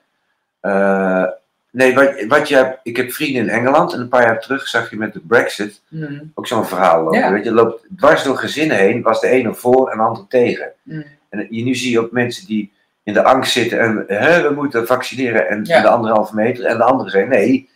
[1.70, 4.90] Nee, wat, wat je ik heb vrienden in Engeland en een paar jaar terug zag
[4.90, 7.32] je met de Brexit mhm, ook zo'n verhaal lopen.
[7.32, 10.72] Weet je, loopt dwars door gezinnen heen, was de ene voor en de andere tegen.
[10.82, 11.02] mhm.
[11.28, 12.72] En je, nu zie je ook mensen die
[13.06, 15.80] in de angst zitten en hè, we moeten vaccineren en Ja.
[15.80, 16.64] de anderhalve meter.
[16.64, 17.70] En de anderen zeggen nee,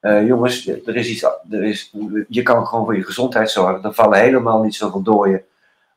[0.00, 1.92] eh, jongens, er is iets, er is,
[2.28, 3.84] je kan gewoon voor je gezondheid zorgen.
[3.84, 5.42] Er vallen helemaal niet zoveel doden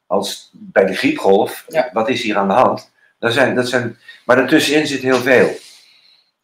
[0.07, 1.65] als bij de griepgolf.
[1.67, 1.89] Ja.
[1.93, 2.91] Wat is hier aan de hand?
[3.19, 5.49] Dat zijn, dat zijn, maar daartussenin zit heel veel.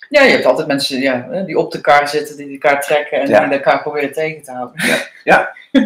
[0.09, 3.27] Ja, je hebt altijd mensen ja, die op de kar zitten, die elkaar trekken en
[3.29, 3.45] Ja.
[3.45, 4.75] die elkaar proberen tegen te houden.
[5.23, 5.55] Ja.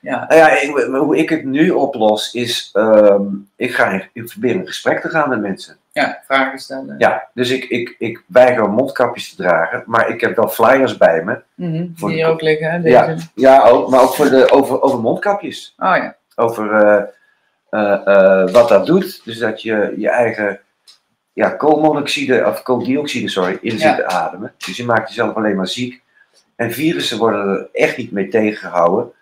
[0.00, 0.24] ja.
[0.28, 3.22] Nou ja, ik, hoe ik het nu oplos is, ehm,
[3.56, 5.76] ik, ga in, ik probeer in gesprek te gaan met mensen.
[5.92, 6.94] ja, vragen stellen.
[6.98, 11.22] Ja, dus ik, ik, ik weiger mondkapjes te dragen, maar ik heb wel flyers bij
[11.24, 11.38] me.
[11.54, 12.80] Mhm, Voor die de- hier ook liggen, hè?
[12.80, 12.94] Deze.
[12.94, 13.16] Ja.
[13.34, 15.74] Ja, ook, maar ook voor de, over, over mondkapjes.
[15.78, 16.16] Oh ja.
[16.34, 17.02] Over eh,
[17.70, 19.20] eh, eh, wat dat doet.
[19.24, 20.60] Dus dat je je eigen
[21.38, 23.94] ja, koolmonoxide, of kooldioxide, sorry, in zit Ja.
[23.94, 24.52] te ademen.
[24.66, 26.02] Dus je maakt jezelf alleen maar ziek.
[26.56, 29.12] En virussen worden er echt niet mee tegengehouden.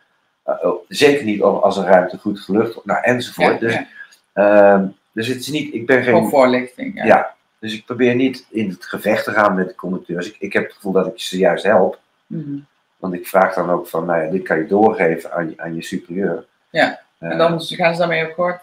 [0.42, 3.52] Eh, oh, zeker niet als een ruimte goed gelucht wordt, nou, enzovoort.
[3.52, 3.86] Ja, dus, ja.
[4.32, 6.28] ehm, dus het is niet, ik ben geen.
[6.28, 7.04] voorlichting.
[7.04, 7.34] Ja.
[7.58, 10.28] Dus ik probeer niet in het gevecht te gaan met de conducteurs.
[10.28, 11.98] Ik, ik heb het gevoel dat ik ze juist help.
[12.26, 12.56] Mhm.
[12.96, 15.74] Want ik vraag dan ook van, nou ja, dit kan je doorgeven aan je, aan
[15.74, 16.44] je superieur.
[16.70, 17.00] Ja.
[17.18, 18.60] En Eh, dan gaan ze daarmee akkoord?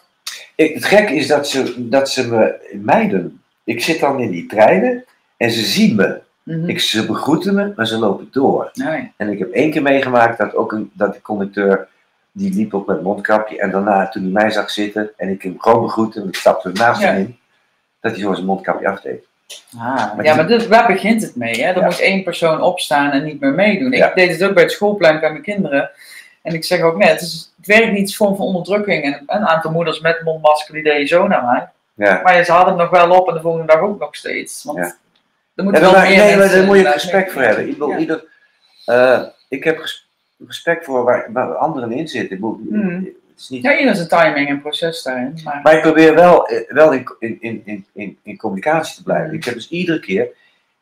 [0.56, 3.42] ik, het gekke is dat ze, dat ze me mijden.
[3.64, 5.06] Ik zit dan in die treinen
[5.38, 6.22] en ze zien me.
[6.44, 6.70] Mhm.
[6.70, 8.70] Ik, ze begroeten me, maar ze lopen door.
[8.74, 9.12] Nee.
[9.18, 11.88] En ik heb één keer meegemaakt dat ook een, dat de conducteur,
[12.32, 13.60] die liep op met mondkapje.
[13.60, 16.70] En daarna, toen hij mij zag zitten en ik hem gewoon begroette, en ik stapte
[16.74, 17.08] naast Ja.
[17.08, 17.38] hem in,
[18.00, 19.26] dat hij zo zijn mondkapje afdeed.
[19.78, 21.64] Ah, Maar ja, maar dit, waar begint het mee?
[21.64, 21.70] Hè?
[21.72, 21.86] Er Ja.
[21.86, 23.92] moet één persoon opstaan en niet meer meedoen.
[23.92, 24.08] Ja.
[24.10, 25.90] Ik deed het ook bij het schoolplein bij mijn kinderen.
[26.42, 29.04] En ik zeg ook net, het, is, het werkt niet als vorm van onderdrukking.
[29.04, 31.68] En een aantal moeders met mondmasker die deden zo naar mij.
[31.96, 32.22] Ja.
[32.24, 34.64] Maar ze hadden het nog wel op en de volgende dag ook nog steeds.
[34.64, 34.84] Want Ja.
[34.84, 34.96] er
[35.56, 37.70] Ja, moeten wel meer nee, maar daar moet je respect voor hebben.
[37.70, 37.98] Ik, Ja.
[37.98, 38.24] ieder,
[38.86, 40.10] eh, ik heb res-
[40.48, 42.38] respect voor waar, waar anderen in zitten.
[42.38, 42.94] Ik Mhm.
[43.04, 45.40] het is niet, Ja, ieder zijn timing en proces daarin.
[45.44, 49.28] Maar, maar ik probeer wel, eh, wel in, in, in, in, in, communicatie te blijven.
[49.28, 49.36] Mhm.
[49.36, 50.28] Ik heb dus iedere keer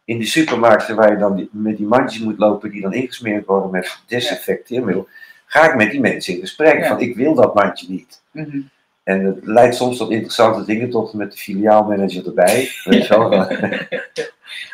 [0.06, 3.45] in die supermarkten waar je dan die- met die mandjes moet lopen die dan ingesmeerd
[3.45, 5.08] worden met desinfecteermiddel,
[5.45, 6.86] ga ik met die mensen in gesprek.
[6.86, 8.21] Van ik wil dat mandje niet.
[8.32, 8.60] Mhm.
[9.04, 12.70] En het leidt soms tot interessante dingen, tot met de filiaalmanager erbij.
[12.84, 13.32] Weet je wel.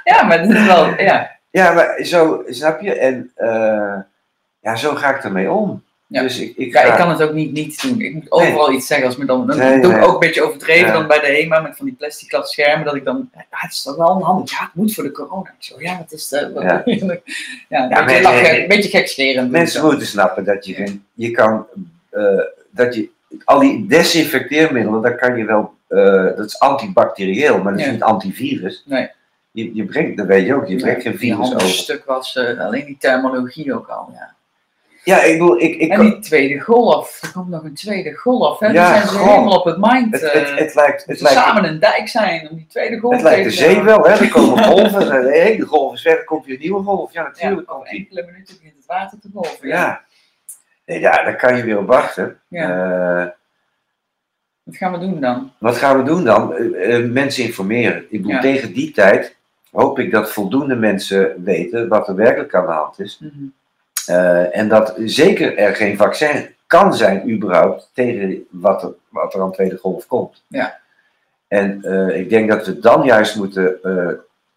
[0.04, 1.36] ja, maar het is wel, ja.
[1.52, 2.94] Ja, maar zo, snap je?
[2.94, 3.96] En eh,
[4.62, 5.84] ja, zo ga ik ermee om.
[6.08, 6.22] Ja.
[6.22, 8.02] Dus ik, ik, Ja, ga, ik kan het ook niet niet doen.
[8.02, 9.08] Ik moet overal iets zeggen.
[9.08, 10.06] Als me dan, dan Nee, doe ik nee.
[10.08, 10.94] ook een beetje overdreven Ja.
[10.94, 12.86] dan bij de HEMA met van die plastic glas schermen.
[12.86, 14.52] Dat ik dan, ja, het is toch wel handig.
[14.52, 15.50] Ja, het moet voor de corona.
[15.50, 16.82] Ik Zo, ja, het is de, Ja.
[16.86, 16.86] ja.
[16.86, 17.22] een
[17.90, 19.52] Ja, beetje, lachen, een beetje gekscherend.
[19.52, 21.66] mensen moeten snappen dat je je kan,
[22.10, 22.22] eh,
[22.72, 23.10] dat je,
[23.44, 27.92] al die desinfecteermiddelen, dat kan je wel, eh, dat is antibacterieel, maar dat is Ja.
[27.92, 28.84] niet antivirus.
[28.86, 29.10] Nee.
[29.52, 31.68] Je, je brengt, dat weet je ook, je brengt geen virus over.
[31.68, 34.10] stuk was, eh, alleen die terminologie ook al.
[34.14, 34.36] Ja.
[35.04, 38.60] Ja, ik bedoel, ik, ik En die tweede golf, er komt nog een tweede golf.
[38.60, 38.68] Hè?
[38.68, 40.14] Ja, die zijn ze helemaal op het mind.
[40.14, 43.14] het, eh, het, het lijkt, het lijkt, samen een dijk zijn om die tweede golf
[43.14, 44.10] het lijkt de te zee wel, hè?
[44.12, 47.14] Er komen golven, en de hele golf is weg, dan komt weer een nieuwe golf.
[47.14, 48.00] Ja, Ja, natuurlijk die.
[48.00, 49.68] enkele minuten begint het water te golven.
[49.68, 50.02] Ja.
[50.96, 52.40] Ja, daar kan je weer op wachten.
[52.48, 53.22] Ja.
[53.22, 53.28] Eh,
[54.64, 55.52] Wat gaan we doen dan?
[55.58, 56.54] Wat gaan we doen dan?
[56.56, 57.98] Eh, eh, mensen informeren.
[58.10, 58.42] Ik bedoel, Ja.
[58.42, 59.36] tegen die tijd
[59.72, 63.20] hoop ik dat voldoende mensen weten wat er werkelijk aan de hand is.
[63.22, 63.46] Mhm.
[64.52, 69.52] En dat zeker er geen vaccin kan zijn, überhaupt, tegen wat er, wat er aan
[69.52, 70.44] tweede golf komt.
[70.48, 70.80] Ja.
[71.48, 73.80] En ik denk dat we dan juist moeten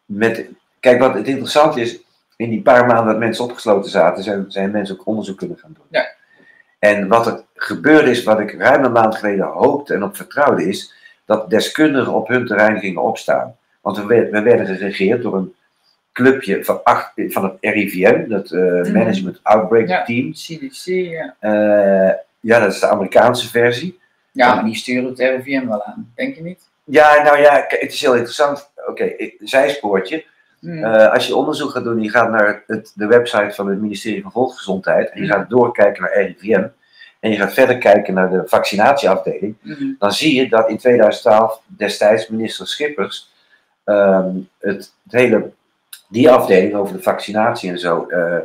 [0.05, 0.45] met.
[0.81, 2.01] Kijk, wat het interessant is,
[2.37, 5.73] in die paar maanden dat mensen opgesloten zaten, zijn, zijn mensen ook onderzoek kunnen gaan
[5.75, 5.85] doen.
[5.91, 6.10] Ja.
[6.81, 10.69] En wat er gebeurd is, wat ik ruim een maand geleden hoopte en op vertrouwde,
[10.69, 13.57] is dat deskundigen op hun terrein gingen opstaan.
[13.81, 15.55] Want we, we werden geregeerd door een
[16.13, 18.93] clubje van, acht, van het RIVM, dat eh, Mhm.
[18.93, 20.05] Management Outbreak Ja.
[20.05, 20.33] Team.
[20.33, 21.35] CDC, ja.
[21.39, 23.99] Eh, ja, dat is de Amerikaanse versie.
[24.33, 26.69] Ja, maar die sturen het RIVM wel aan, denk je niet?
[26.85, 28.71] Ja, nou ja, het is heel interessant.
[28.87, 30.25] Oké, ik- zijspoortje.
[30.61, 30.85] Hmm.
[30.85, 34.23] Eh, als je onderzoek gaat doen, je gaat naar het, de website van het ministerie
[34.23, 36.67] van Volksgezondheid en je gaat doorkijken naar RIVM
[37.21, 39.85] en je gaat verder kijken naar de vaccinatieafdeling, Mhm.
[39.99, 43.31] dan zie je dat in 2012 destijds minister Schippers
[43.85, 45.51] ehm, het, het hele,
[46.09, 48.39] die afdeling over de vaccinatie en zo, eh,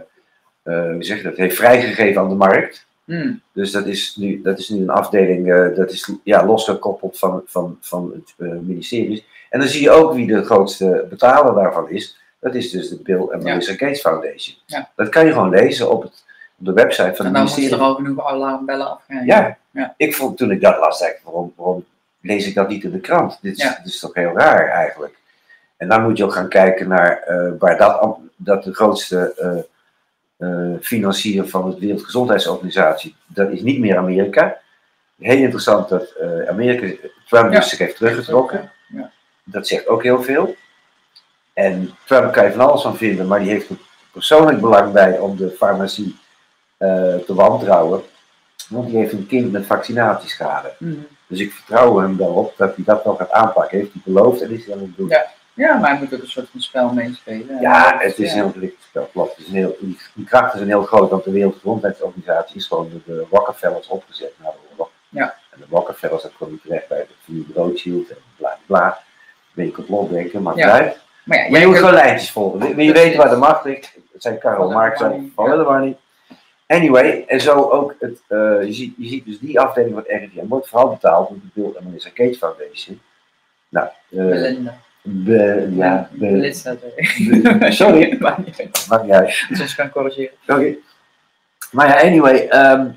[0.64, 2.86] hoe zeg je dat, heeft vrijgegeven aan de markt.
[3.06, 3.42] Hmm.
[3.52, 7.78] Dus dat is nu, dat is nu een afdeling, dat is ja, losgekoppeld van, van,
[7.82, 9.26] van het ministerie.
[9.56, 12.18] En dan zie je ook wie de grootste betaler daarvan is.
[12.40, 14.56] Dat is dus de Bill en Melinda Gates Foundation.
[14.66, 14.90] Ja.
[14.96, 16.24] Dat kan je gewoon lezen op, het,
[16.60, 17.86] op de website van En het dan moeten ministerie.
[17.86, 19.26] er al genoeg alarmbellen afgaan.
[19.26, 19.58] Ja.
[19.72, 19.94] Ja.
[19.98, 21.86] ik vond toen ik dat las, dacht ik, waarom, waarom
[22.22, 23.40] lees ik dat niet in de krant?
[23.42, 23.76] Dit is, Ja.
[23.84, 25.18] dit is toch heel raar eigenlijk.
[25.78, 29.60] En dan moet je ook gaan kijken naar eh, waar dat, dat de grootste eh,
[30.50, 34.58] eh, financier van de Wereldgezondheidsorganisatie, dat is niet meer Amerika.
[35.20, 36.14] Heel interessant dat
[36.48, 38.70] Amerika Trump dus zich heeft teruggetrokken.
[39.46, 40.56] Dat zegt ook heel veel.
[41.54, 43.76] En Trump kan je van alles van vinden, maar die heeft er
[44.12, 46.16] persoonlijk belang bij om de farmacie
[46.78, 48.04] eh, te wantrouwen.
[48.70, 50.74] Want die heeft een kind met vaccinatieschade.
[50.78, 50.94] Mhm.
[51.28, 53.78] Dus ik vertrouw hem daarop dat hij dat wel gaat aanpakken.
[53.78, 55.08] Heeft hij beloofd en is hij aan het doen.
[55.10, 55.26] Ja.
[55.54, 57.62] Ja, maar hij moet ook een soort van spel meespelen.
[57.62, 58.36] Ja, het is Ja.
[58.38, 59.32] een heel gelicht spel, klopt.
[59.36, 62.90] Het is een heel, die, die krachten zijn heel groot, want de Wereldgezondheidsorganisatie is gewoon
[62.90, 64.90] door de Rockefellers opgezet na de oorlog.
[65.10, 65.36] Ja.
[65.50, 69.00] En de Rockefellers, dat kwam niet terecht bij de familie Rothschild en bla bla.
[69.56, 70.72] Een beetje complotdenken, maar Ja.
[70.72, 71.00] uit.
[71.24, 72.84] Maar ja, Maar je moet gewoon lijntjes volgen.
[72.84, 73.98] Je weten waar de macht ligt?
[74.14, 75.56] Het zijn Follow Marx Van ja.
[75.56, 75.98] Money.
[76.68, 80.48] Anyway, en zo ook, het, eh, je, ziet, je ziet dus die afdeling van RIVM
[80.48, 83.02] wordt vooral betaald door de Bill en Melinda Gates Foundation.
[83.70, 84.78] Nou, eh, Belinda.
[85.02, 88.46] be- ja, be- Melissa, be- sorry, Maakt
[89.04, 89.46] niet uit.
[89.50, 89.58] niet.
[89.58, 90.32] Soms kan corrigeren.
[90.48, 90.74] Oké.
[91.72, 92.88] Maar ja, anyway, ehm,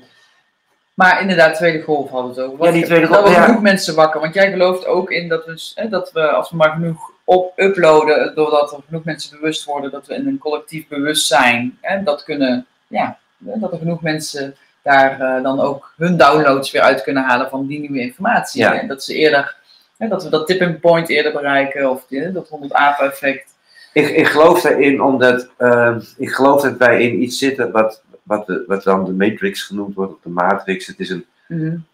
[0.99, 2.65] Maar inderdaad, tweede golf hadden we het over.
[2.65, 3.45] Ja, die tweede Dat golf, we ja.
[3.45, 4.21] genoeg mensen wakker.
[4.21, 7.53] Want jij gelooft ook in dat we, hè, dat we als we maar genoeg op
[7.55, 12.23] uploaden, doordat er genoeg mensen bewust worden, dat we in een collectief bewustzijn hè, dat
[12.23, 17.23] kunnen, ja, dat er genoeg mensen daar eh, dan ook hun downloads weer uit kunnen
[17.23, 18.61] halen van die nieuwe informatie.
[18.61, 18.79] Ja.
[18.79, 19.55] En dat ze eerder,
[19.97, 23.53] hè, dat we dat tipping point eerder bereiken of dat 100 apen effect.
[23.93, 28.47] Ik, ik geloof daarin omdat eh, ik geloof dat wij in iets zitten wat, wat,
[28.47, 30.87] de, wat dan de Matrix genoemd wordt, of de Matrix.
[30.87, 31.25] Het is een,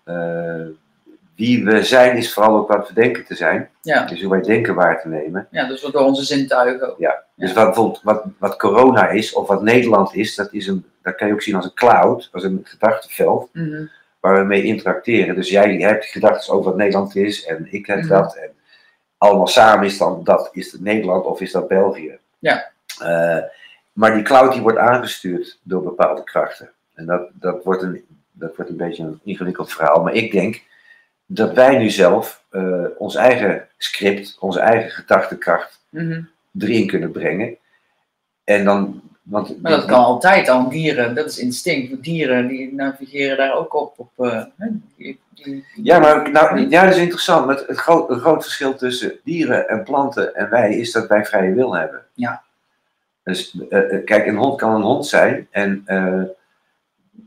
[0.04, 0.66] eh,
[1.36, 3.70] wie we zijn is vooral ook wat we denken te zijn.
[3.82, 4.06] Ja.
[4.06, 5.48] Dus hoe wij denken waar te nemen.
[5.52, 7.00] ja, dus door onze zintuigen ook.
[7.36, 11.16] Dus wat, bijvoorbeeld, wat, wat corona is, of wat Nederland is, dat, is een, dat
[11.16, 13.50] kan je ook zien als een cloud, als een gedachtenveld.
[13.54, 13.86] Mhm.
[14.20, 15.36] waar we mee interacteren.
[15.36, 18.08] Dus jij hebt gedachten over wat Nederland is en ik heb Mhm.
[18.08, 18.36] dat.
[18.36, 18.50] En
[19.18, 22.18] allemaal samen is dan dat, is het Nederland of is dat België?
[22.40, 22.72] Ja.
[23.02, 23.38] Eh,
[23.96, 26.70] maar die cloud die wordt aangestuurd door bepaalde krachten.
[26.94, 30.04] En dat, dat, wordt een, dat wordt een beetje een ingewikkeld verhaal.
[30.04, 30.62] Maar ik denk
[31.26, 36.22] dat wij nu zelf eh, ons eigen script, onze eigen gedachtekracht Mhm.
[36.60, 37.58] erin kunnen brengen.
[38.44, 39.02] En dan.
[39.24, 40.70] Want Maar dat kan altijd al.
[40.70, 42.04] Dieren, dat is instinct.
[42.04, 43.94] Dieren die navigeren daar ook op.
[43.98, 44.44] op eh,
[44.98, 47.50] die, die- Ja, maar nou, ja, dat is interessant.
[47.50, 51.26] Het, het groot, een groot verschil tussen dieren en planten en wij is dat wij
[51.26, 52.06] vrije wil hebben.
[52.14, 52.44] Ja.
[53.26, 56.22] Dus eh, eh, kijk, een hond kan een hond zijn en eh,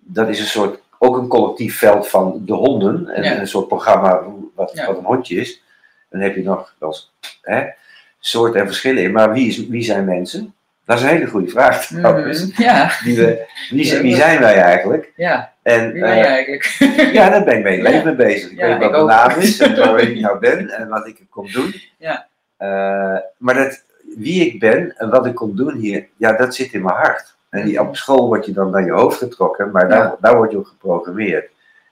[0.05, 3.09] dat is een soort, ook een collectief veld van de honden.
[3.09, 3.39] En Ja.
[3.39, 4.23] een soort programma
[4.55, 4.87] wat, Ja.
[4.87, 5.63] wat een hondje is.
[6.11, 7.65] Dan heb je nog wel eens, hè,
[8.19, 9.13] soorten en verschillen in.
[9.13, 10.55] Maar wie, is, wie zijn mensen?
[10.85, 12.47] Dat is een hele goede vraag trouwens.
[12.47, 12.63] Mhm.
[12.69, 15.13] Ja, Die we, wie, zijn- wie zijn wij eigenlijk?
[15.17, 15.53] ja.
[15.63, 16.65] En, Wie ben eigenlijk?
[17.13, 18.05] ja, daar ben ik mee, Ja.
[18.05, 18.51] mee bezig.
[18.51, 21.21] Ik Ja, weet wat mijn naam is en waar ik nou ben en wat ik
[21.31, 21.75] kom doen.
[21.99, 22.27] Ja.
[23.39, 23.85] Maar dat,
[24.17, 27.37] wie ik ben en wat ik kom doen hier, ja, dat zit in mijn hart.
[27.49, 30.17] En die, op school word je dan naar je hoofd getrokken, maar daar, Ja.
[30.21, 31.51] daar word je ook geprogrammeerd.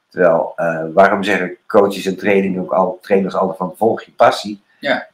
[0.08, 4.62] Terwijl, eh, waarom zeggen coaches en trainingen ook al, trainers altijd van volg je passie?
[4.80, 5.06] Ja.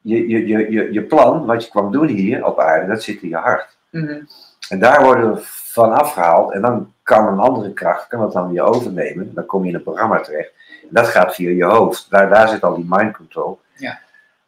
[0.00, 3.22] Je, je, je, je, je plan, wat je kwam doen hier op aarde, dat zit
[3.22, 3.76] in je hart.
[3.90, 4.20] Mhm.
[4.68, 5.40] En daar worden we
[5.72, 6.52] van afgehaald.
[6.52, 9.34] En dan kan een andere kracht kan dat dan weer overnemen.
[9.34, 10.52] Dan kom je in een programma terecht.
[10.82, 12.06] En dat gaat via je hoofd.
[12.10, 13.60] Daar, daar zit al die mind control.
[13.76, 13.98] Ja.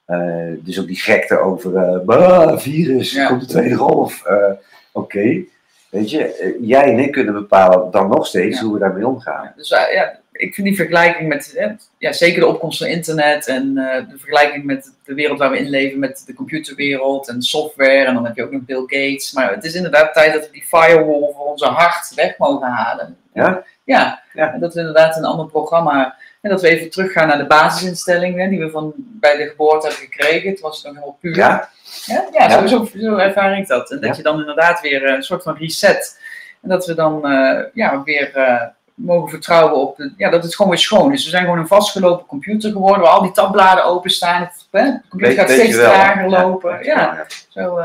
[0.05, 0.19] Eh,
[0.59, 3.27] dus ook die gekte over eh, bah, virus, Ja.
[3.27, 4.25] komt de tweede golf.
[4.25, 4.51] Eh,
[4.93, 5.45] Oké,
[5.91, 8.65] weet je, jij en ik kunnen bepalen dan nog steeds Ja.
[8.65, 9.53] hoe we daarmee omgaan.
[9.57, 14.15] Dus ja, ik vind die vergelijking met, ja, zeker de opkomst van internet en de
[14.19, 18.05] vergelijking met de wereld waar we in leven, met de computerwereld en software.
[18.05, 19.33] En dan heb je ook nog Bill Gates.
[19.33, 23.17] Maar het is inderdaad tijd dat we die firewall voor onze hart weg mogen halen.
[23.33, 23.63] Ja?
[23.85, 24.53] Ja, Ja.
[24.53, 28.51] en dat we inderdaad een ander programma, en dat we even teruggaan naar de basisinstellingen
[28.51, 30.51] die we van bij de geboorte hebben gekregen.
[30.51, 31.37] Het was nog helemaal puur.
[31.37, 31.69] Ja?
[32.05, 32.67] Ja, ja, Ja.
[32.67, 33.91] Zo, zo, ervaar ik dat.
[33.91, 34.17] En dat Ja.
[34.17, 36.21] je dan inderdaad weer eh, een soort van reset.
[36.63, 38.63] En dat we dan eh, ja, weer eh,
[38.95, 41.25] mogen vertrouwen op de, ja, dat het gewoon weer schoon is.
[41.25, 44.41] We zijn gewoon een vastgelopen computer geworden waar al die tabbladen openstaan.
[44.41, 46.85] Het, hè, de computer Weet- gaat steeds trager lopen.
[46.85, 47.27] Ja.
[47.49, 47.81] Zo,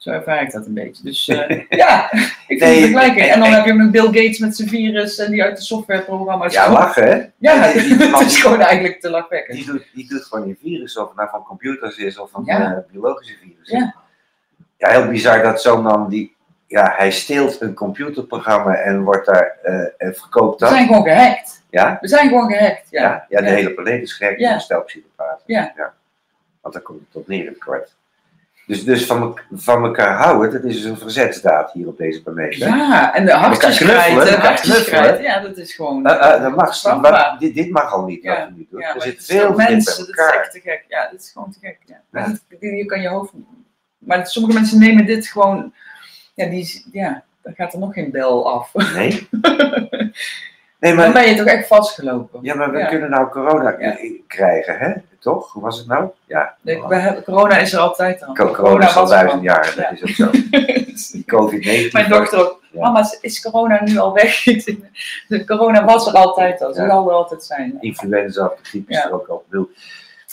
[0.00, 1.02] zo ervaar ik dat een beetje.
[1.04, 3.26] Dus eh, ja, ik vind Nee, het vergelijking.
[3.26, 5.62] En dan en- heb je nog Bill Gates met zijn virus en die uit de
[5.62, 7.26] softwareprogramma's Ja, lachen hè?
[7.38, 9.56] Ja, Die- die- die- het is gewoon eigenlijk te lachwekkend.
[9.56, 12.42] Die doet, die doet gewoon die virus, of het nou van computers is of van
[12.44, 12.72] Ja.
[12.72, 13.78] eh, biologische virussen.
[13.78, 13.94] Ja.
[14.76, 16.36] ja, heel bizar dat zo'n man die,
[16.66, 20.74] ja, hij steelt een computerprogramma en wordt daar, eh, en verkoopt We dat.
[20.74, 21.62] zijn gewoon gehackt.
[21.70, 21.98] Ja?
[22.00, 22.86] We zijn gewoon gehackt.
[22.90, 23.52] Ja, Ja, ja, de Ja.
[23.54, 24.50] hele planeet is gek, Ja.
[24.50, 24.58] ja.
[24.58, 25.42] stel psychopaten.
[25.46, 25.72] Ja.
[26.60, 27.98] Want daar komt het tot neer in het kort.
[28.70, 32.54] Dus, dus van, van elkaar houden, dat is dus een verzetsdaad hier op deze planeet.
[32.54, 32.66] hè?
[32.66, 36.06] Ja, en de hartjes knuffelen, ja, dat is gewoon...
[36.06, 38.80] Eh, dat mag, maar dit, dit mag al niet Ja, nu doen.
[38.80, 40.84] Ja, er maar zit het is veel mensen, bij dat is echt te gek.
[40.88, 41.78] Ja, dat is gewoon te gek.
[41.84, 42.02] Ja.
[42.12, 42.36] Ja.
[42.60, 43.32] je kan je hoofd...
[43.98, 45.72] Maar sommige mensen nemen dit gewoon...
[46.34, 48.74] Ja, die, ja dan gaat er nog geen bel af.
[48.74, 49.28] Nee?
[50.80, 52.38] Nee, Dan maar, ben je toch echt vastgelopen.
[52.42, 52.86] ja, maar we Ja.
[52.86, 53.96] kunnen nou corona Ja.
[54.26, 54.92] krijgen, hè?
[55.18, 55.52] Toch?
[55.52, 56.08] Hoe was het nou?
[56.26, 56.54] Ja.
[56.60, 58.34] De- we hebben, corona is er altijd al.
[58.34, 60.30] Co- Corona is al duizend jaar, dat is ook zo.
[61.12, 61.92] Die COVID-19.
[61.92, 62.58] Mijn dochter ook.
[62.72, 64.42] Mama, is corona nu al weg?
[65.28, 66.74] De corona was er altijd al.
[66.74, 67.76] Ze zal er altijd zijn.
[67.80, 69.44] Influenza, de griep is er ook al.
[69.48, 69.68] Bedoel,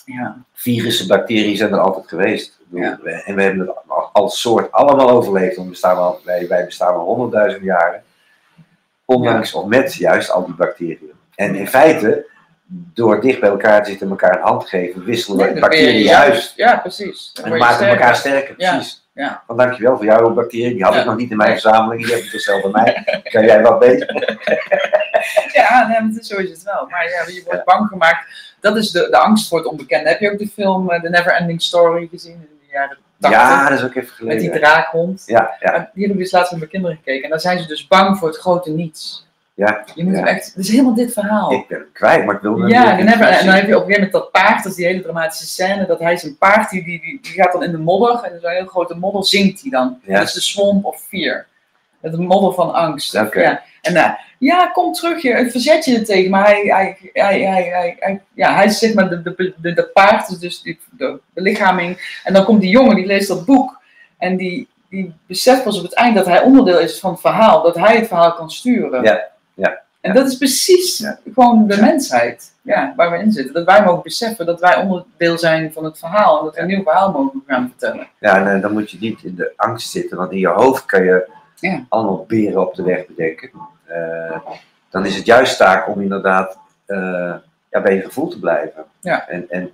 [0.06, 0.38] Ja.
[0.54, 2.60] virussen, bacteriën zijn er altijd geweest.
[2.70, 3.00] Ja.
[3.26, 5.56] En we hebben het al- als soort allemaal overleefd.
[5.56, 8.04] Want we bestaan al, wij, wij bestaan al honderdduizend jaren.
[9.08, 11.12] Ondanks of met juist al die bacteriën.
[11.36, 12.26] En in feite,
[12.70, 15.60] door dicht bij elkaar te zitten en elkaar een hand te geven, wisselen we de
[15.60, 16.56] bacteriën juist-.
[16.56, 17.30] Ja, precies.
[17.34, 19.08] Dan En maken elkaar sterker, precies.
[19.13, 19.43] ja.
[19.48, 20.74] Want dankjewel voor jouw bacterie.
[20.74, 21.00] Die had Ja.
[21.00, 21.60] ik nog niet in mijn Nee.
[21.60, 22.06] verzameling.
[22.06, 23.04] Die heb ik dus zelf bij mij.
[23.32, 24.38] Kan jij wat beter?
[25.54, 26.88] Ja, nee, het is- zo is het wel.
[26.89, 28.54] Maar ja, je wordt bang gemaakt.
[28.60, 30.10] Dat is de, de angst voor het onbekende.
[30.10, 33.06] Heb je ook de film eh, The Never Ending Story gezien in de jaren 80?
[33.20, 34.70] Ja, dat is ook even met die geleden.
[34.70, 35.24] draakhond.
[35.26, 37.24] Ja, ja, Maar Die heb ik dus laatst met mijn kinderen gekeken.
[37.24, 39.26] En daar zijn ze dus bang voor het grote niets.
[39.54, 39.84] ja.
[39.96, 40.26] Je moet Ja.
[40.26, 40.46] echt...
[40.46, 41.52] Het is helemaal dit verhaal.
[41.52, 43.82] Ik ben kwijt, maar ik wil hem Ja, de never, en dan heb je op
[43.82, 46.70] een gegeven moment dat paard, dat is die hele dramatische scène, dat hij zijn paard,
[46.70, 49.70] die, die, die, gaat dan in de modder, en zo'n heel grote modder zinkt hij
[49.72, 50.00] dan.
[50.04, 50.18] Ja.
[50.20, 51.46] Dat is de swamp of fear.
[52.02, 53.14] Het modder van angst.
[53.14, 53.64] Ja.
[53.82, 56.32] En eh, ja, kom terug, je, verzet je er tegen.
[56.32, 57.42] Maar hij, hij, hij,
[58.00, 62.20] hij, ja, hij is zeg maar de, de, de, de paard, dus die, de belichaming.
[62.24, 63.80] En dan komt die jongen, die leest dat boek.
[64.18, 67.62] En die, die beseft pas op het eind dat hij onderdeel is van het verhaal.
[67.62, 69.04] Dat hij het verhaal kan sturen.
[69.04, 71.20] Ja, ja, En dat is precies Ja.
[71.34, 73.54] gewoon de mensheid ja, waar we in zitten.
[73.54, 76.40] Dat wij mogen beseffen dat wij onderdeel zijn van het verhaal.
[76.40, 78.08] En dat we een nieuw verhaal mogen gaan vertellen.
[78.20, 80.86] Ja, en eh, dan moet je niet in de angst zitten, want in je hoofd
[80.86, 81.86] kan je Ja.
[81.89, 83.50] allemaal beren op de weg bedenken.
[83.86, 84.39] Eh,
[84.89, 87.34] dan is het juist taak om inderdaad eh,
[87.70, 88.86] ja, bij je gevoel te blijven.
[89.00, 89.28] Ja.
[89.28, 89.72] En, en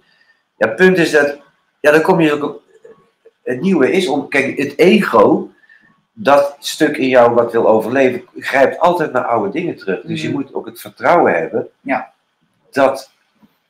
[0.57, 1.37] ja, het punt is dat,
[1.79, 2.61] ja, dan kom je ook op.
[3.43, 5.49] Het nieuwe is om, kijk, het ego,
[6.13, 10.01] dat stuk in jou wat wil overleven, grijpt altijd naar oude dingen terug.
[10.01, 10.37] Dus je Mhm.
[10.37, 12.11] moet ook het vertrouwen hebben Ja.
[12.71, 13.11] dat,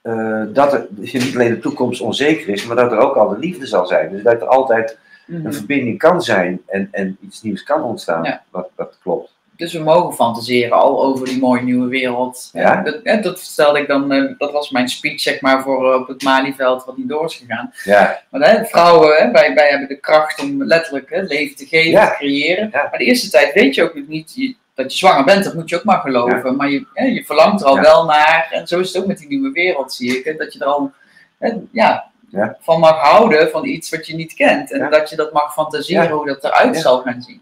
[0.01, 3.37] eh, dat er niet alleen de toekomst onzeker is, maar dat er ook al de
[3.37, 4.11] liefde zal zijn.
[4.11, 5.45] Dus dat er altijd Mhm.
[5.45, 8.23] een verbinding kan zijn en, en iets nieuws kan ontstaan.
[8.23, 8.43] Ja.
[8.49, 9.31] Wat, wat klopt.
[9.55, 12.49] Dus we mogen fantaseren al over die mooie nieuwe wereld.
[12.53, 12.81] Ja.
[12.81, 16.07] Dat, dat vertelde ik dan, eh, dat was mijn speech zeg maar voor eh, op
[16.07, 17.73] het Malieveld wat niet door is gegaan.
[17.83, 21.65] Ja, Maar hè, vrouwen, hè, wij, wij hebben de kracht om letterlijk hè, leven te
[21.65, 22.07] geven, Ja.
[22.09, 22.69] te creëren.
[22.71, 22.81] Ja.
[22.89, 25.69] Maar de eerste tijd weet je ook niet je- dat je zwanger bent, dat moet
[25.69, 26.55] je ook maar geloven.
[26.55, 28.47] Maar je, hè, je verlangt er al wel naar.
[28.51, 30.25] En zo is het ook met die nieuwe wereld, zie ik.
[30.25, 30.91] Hè, dat je er al
[31.37, 32.57] hè, ja, Ja.
[32.59, 34.71] van mag houden van iets wat je niet kent.
[34.71, 34.89] En Ja.
[34.89, 36.09] dat je dat mag fantaseren Ja.
[36.11, 36.81] hoe dat eruit Ja.
[36.81, 37.41] zal gaan zien.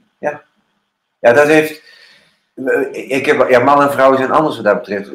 [1.19, 1.81] ja dat heeft.
[2.91, 5.09] Ik heb, ja, man en vrouw zijn anders wat dat betreft.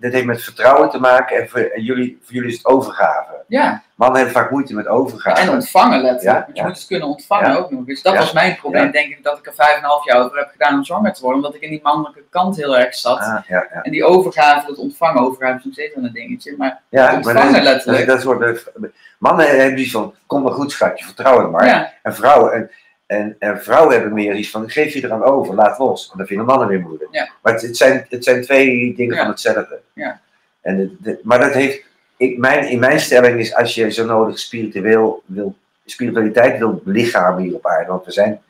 [0.00, 3.44] Dit heeft met vertrouwen te maken en voor, en jullie, voor jullie is het overgave.
[3.48, 3.82] Ja.
[3.94, 5.40] Mannen hebben vaak moeite met overgave.
[5.40, 6.38] En ontvangen letterlijk.
[6.38, 6.68] Ja, Want je ja.
[6.68, 7.56] moet het kunnen ontvangen Ja.
[7.56, 8.02] ook nog eens.
[8.02, 10.38] Dat was mijn probleem, denk ik, dat ik er vijf en een half jaar over
[10.38, 11.38] heb gedaan om zwanger te worden.
[11.38, 13.18] Omdat ik in die mannelijke kant heel erg zat.
[13.18, 13.50] Ah.
[13.82, 16.54] En die overgave, dat ontvangen, overgave is nog steeds een dingetje.
[16.58, 18.06] Maar ja maar ontvangen dat, letterlijk.
[18.06, 18.70] dat, dat soort,
[19.18, 21.98] mannen hebben iets van, kom maar goed schatje, vertrouw het maar.
[22.02, 22.70] En vrouwen, en,
[23.10, 26.10] en, en vrouwen hebben meer iets van, geef je eraan over, laat los.
[26.12, 27.08] En dat vinden mannen weer moeilijk.
[27.14, 27.28] Ja.
[27.42, 29.20] Maar het, het, zijn, het zijn twee dingen Ja.
[29.20, 29.80] van hetzelfde.
[29.92, 30.20] Ja.
[30.60, 31.84] En het- maar dat heeft,
[32.16, 37.42] ik, mijn, in mijn stelling is, als je zo nodig spiritueel wil, spiritualiteit wil lichamen
[37.42, 38.40] hier op aarde, want we zijn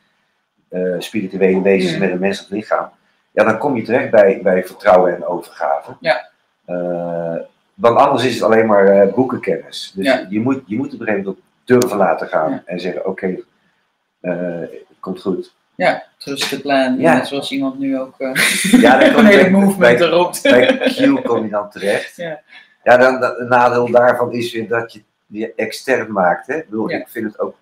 [0.69, 1.99] eh, spirituele wezens Mm.
[2.01, 2.89] met een menselijk lichaam,
[3.31, 5.97] ja, dan kom je terecht bij, bij vertrouwen en overgave.
[6.01, 6.29] Ja.
[6.65, 7.37] Eh,
[7.75, 9.93] want anders is het alleen maar eh, boekenkennis.
[9.95, 10.27] Dus Ja.
[10.29, 13.39] je, moet, je moet op een gegeven moment durven laten gaan en zeggen: Oké,
[14.21, 15.53] het komt goed.
[15.75, 16.99] ja, trust the plan.
[16.99, 17.15] Ja.
[17.15, 18.35] Net zoals iemand nu ook uh,
[18.81, 20.35] Ja, dan een hele bij- movement bij- erop.
[20.43, 22.17] Bij Q kom je dan terecht.
[22.17, 22.41] Ja.
[22.85, 26.47] Ja, dan, nadeel daarvan is weer dat je je extern maakt.
[26.47, 26.57] Hè?
[26.57, 26.97] Ik, bedoel, Ja.
[26.99, 27.55] ik vind het ook.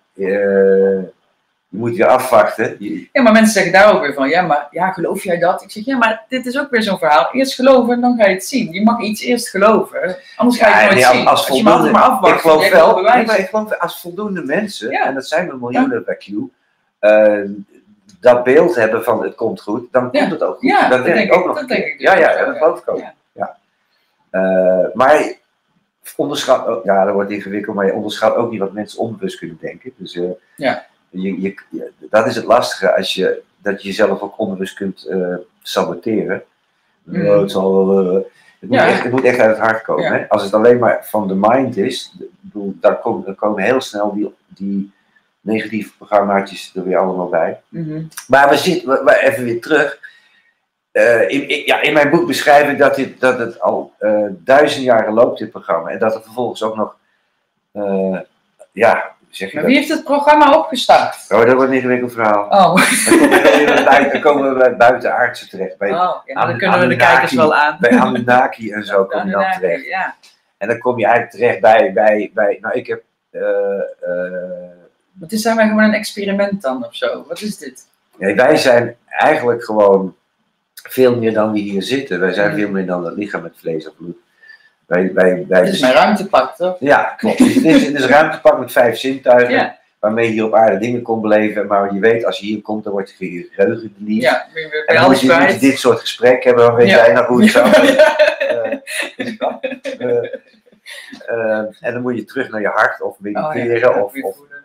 [1.69, 2.75] Je moet weer afwachten.
[2.79, 5.61] Je- Ja, maar mensen zeggen daar ook weer van, ja, maar ja, geloof jij dat?
[5.61, 7.29] Ik zeg, ja, maar dit is ook weer zo'n verhaal.
[7.31, 8.71] Eerst geloven en dan ga je het zien.
[8.73, 11.27] Je mag iets eerst geloven, anders ga je het Ja, nooit nee, als- zien.
[11.27, 15.05] als je maar ik geloof wel, maar ik geloof als voldoende mensen, Ja.
[15.05, 16.25] en dat zijn er miljoenen bij Q,
[16.99, 17.39] eh,
[18.21, 20.69] dat beeld hebben van het komt goed, dan komt het ook goed.
[20.69, 21.59] Ja, dat dat denk denk ik ook nog.
[21.59, 22.99] dat denk ik dus ja, ja, dat geloof ik ook.
[22.99, 23.13] Ja.
[23.33, 23.55] Ja.
[24.29, 25.33] Eh, maar
[26.15, 29.57] onderschat, oh, ja, dat wordt ingewikkeld, maar je onderschat ook niet wat mensen onbewust kunnen
[29.61, 29.91] denken.
[29.97, 30.23] Dus eh,
[30.55, 30.85] Ja.
[31.09, 31.55] Je, je,
[32.09, 36.43] dat is het lastige, als je, dat je jezelf ook onbewust kunt eh, saboteren.
[37.03, 37.25] Mhm.
[37.27, 38.13] Oh, het, zal eh,
[38.59, 38.87] het, moet Ja.
[38.87, 40.03] echt, het moet echt uit het hart komen.
[40.03, 40.11] Ja.
[40.13, 40.29] Hè?
[40.29, 44.13] Als het alleen maar van de mind is, bedoel, daar komen, daar komen heel snel
[44.13, 44.91] die, die
[45.41, 47.61] negatieve programmaatjes er weer allemaal bij.
[47.69, 48.03] Mhm.
[48.27, 49.99] Maar we zitten, we, even weer terug.
[50.91, 53.93] Eh, in, in- ja, in mijn boek beschrijf ik dat, dit, dat het al
[54.31, 55.89] duizend jaren loopt, dit programma.
[55.89, 56.95] En dat er vervolgens ook nog,
[58.71, 59.71] ja, zeg je Maar dat?
[59.71, 61.15] wie heeft het programma opgestart?
[61.29, 62.45] Oh, dat wordt een ingewikkeld verhaal.
[62.49, 62.75] Oh,
[64.11, 65.77] Dan komen we, bij- buitenaardse terecht.
[65.77, 67.77] Bij, oh ja, dan An- kunnen we de kijkers wel aan.
[67.79, 69.85] bij Anunnaki en zo kom je dan terecht.
[69.85, 70.15] Ja.
[70.57, 74.69] En dan kom je eigenlijk terecht bij, bij, bij nou ik heb, eh, eh,
[75.13, 77.25] Wat is daarmee gewoon een experiment dan of zo?
[77.27, 77.87] Wat is dit?
[78.17, 80.15] nee, wij zijn eigenlijk gewoon
[80.73, 82.19] veel meer dan we hier zitten.
[82.19, 84.17] Wij zijn veel meer dan het lichaam met vlees en bloed.
[84.89, 86.75] Wij, wij, wij, Dit is mijn ruimtepak, toch?
[86.79, 87.39] Ja, klopt.
[87.39, 91.01] Het is, het is ruimtepak met vijf zintuigen, Ja, waarmee je hier op aarde dingen
[91.01, 91.67] kon beleven.
[91.67, 94.21] Maar je weet, als je hier komt, dan wordt je geheugen geliefd.
[94.23, 95.59] ja, je En dan moet je, moet je kwijt.
[95.59, 96.95] dit soort gesprek hebben, dan weet Ja.
[97.05, 98.17] jij nou hoe het zou Ja.
[99.17, 99.97] Eh?
[99.99, 100.29] Eh,
[101.27, 104.13] eh, en dan moet je terug naar je hart of Oh, mediteren of,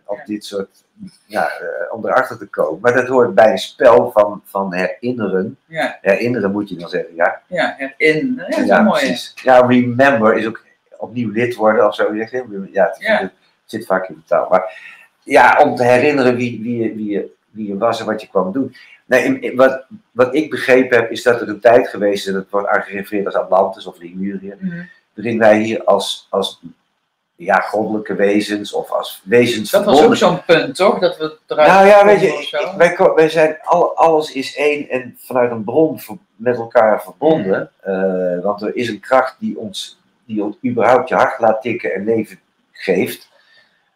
[0.05, 0.84] of, dit soort,
[1.27, 2.81] ja, eh, om erachter te komen.
[2.81, 5.59] Maar dat hoort bij een spel van, van herinneren.
[5.67, 7.41] Ja, Herinneren moet je dan zeggen, ja.
[7.47, 8.35] ja, in.
[8.37, 8.99] Ja, dat is ja, mooi.
[8.99, 9.33] precies.
[9.43, 10.65] Ja, remember is ook
[10.99, 12.15] opnieuw lid worden of zo.
[12.15, 13.19] Ja, het, Ja.
[13.19, 13.33] het
[13.65, 14.49] zit vaak in de taal.
[14.51, 14.79] Maar
[15.23, 18.29] ja, om te herinneren wie, wie, je, wie, je, wie je was en wat je
[18.29, 18.75] kwam doen.
[19.07, 22.51] Nee, wat, wat ik begrepen heb, is dat er een tijd geweest is, en dat
[22.51, 24.55] wordt aangerefereerd als Atlantis of Lemuria,
[25.15, 26.61] waarin wij hier als, als
[27.37, 30.99] ja, goddelijke wezens of als wezens Dat was ook zo'n punt, toch?
[30.99, 35.17] Dat we eruit Nou ja, weet je, wij, wij zijn, al, alles is één en
[35.19, 37.71] vanuit een bron ver- met elkaar verbonden.
[37.81, 41.95] Eh, want er is een kracht die ons, die ons überhaupt je hart laat tikken
[41.95, 42.39] en leven
[42.73, 43.33] geeft.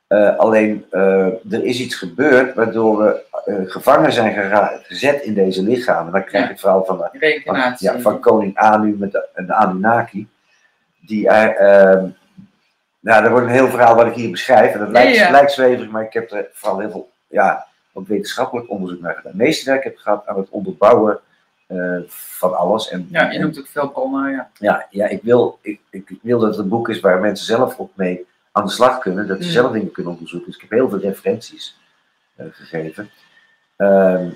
[0.06, 3.26] Eh, alleen eh, er is iets gebeurd waardoor we
[3.66, 6.12] gevangen zijn gezet in deze lichamen.
[6.12, 9.54] Dan krijg je het verhaal van, de- van, ja, van koning Anu met de, de
[9.54, 10.28] Anunnaki.
[11.00, 11.60] Die, eh,
[11.92, 12.06] ehm,
[13.00, 14.72] nou, er wordt een heel verhaal wat ik hier beschrijf.
[14.72, 15.30] En dat lijkt, Ja, ja.
[15.30, 19.32] lijkt zweverig, maar ik heb er vooral heel veel ja, ook wetenschappelijk onderzoek naar gedaan.
[19.36, 21.20] Meeste werk heb ik gehad aan het onderbouwen
[21.66, 22.88] eh, van alles.
[22.88, 24.50] En, Ja, je noemt ook veel bronnen, ja.
[24.58, 27.78] ja, ja ik, wil, ik, ik wil dat het een boek is waar mensen zelf
[27.78, 29.26] ook mee aan de slag kunnen.
[29.26, 29.50] Dat ze Mm.
[29.50, 30.46] zelf dingen kunnen onderzoeken.
[30.46, 31.78] Dus ik heb heel veel referenties
[32.36, 33.10] eh, gegeven.
[33.76, 34.28] Ehm,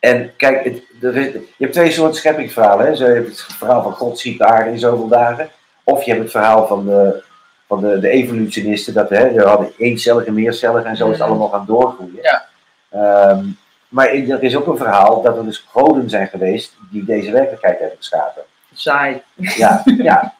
[0.00, 2.86] en kijk, het, er is- je hebt twee soorten scheppingsverhalen.
[2.86, 2.94] Hè.
[2.94, 5.48] Zo, je hebt het verhaal van God de aarde in zoveel dagen.
[5.84, 7.22] Of je hebt het verhaal van de,
[7.70, 8.94] van de, de evolutionisten.
[8.94, 11.32] Dat hè, we hadden eencellige, meercellige en zo is het Mm.
[11.32, 12.22] allemaal gaan doorgroeien.
[12.22, 12.46] Ja.
[12.90, 13.44] Ehm,
[13.88, 17.78] maar er is ook een verhaal dat er dus goden zijn geweest die deze werkelijkheid
[17.78, 18.42] hebben geschapen.
[18.74, 19.22] Saai.
[19.34, 20.34] Ja, ja.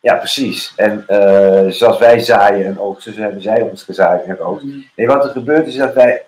[0.00, 0.72] ja precies.
[0.76, 4.66] En eh, zoals wij zaaien en oogsten, zo hebben zij ons gezaaid en geoogst.
[4.96, 6.22] Nee, wat er gebeurt is dat wij,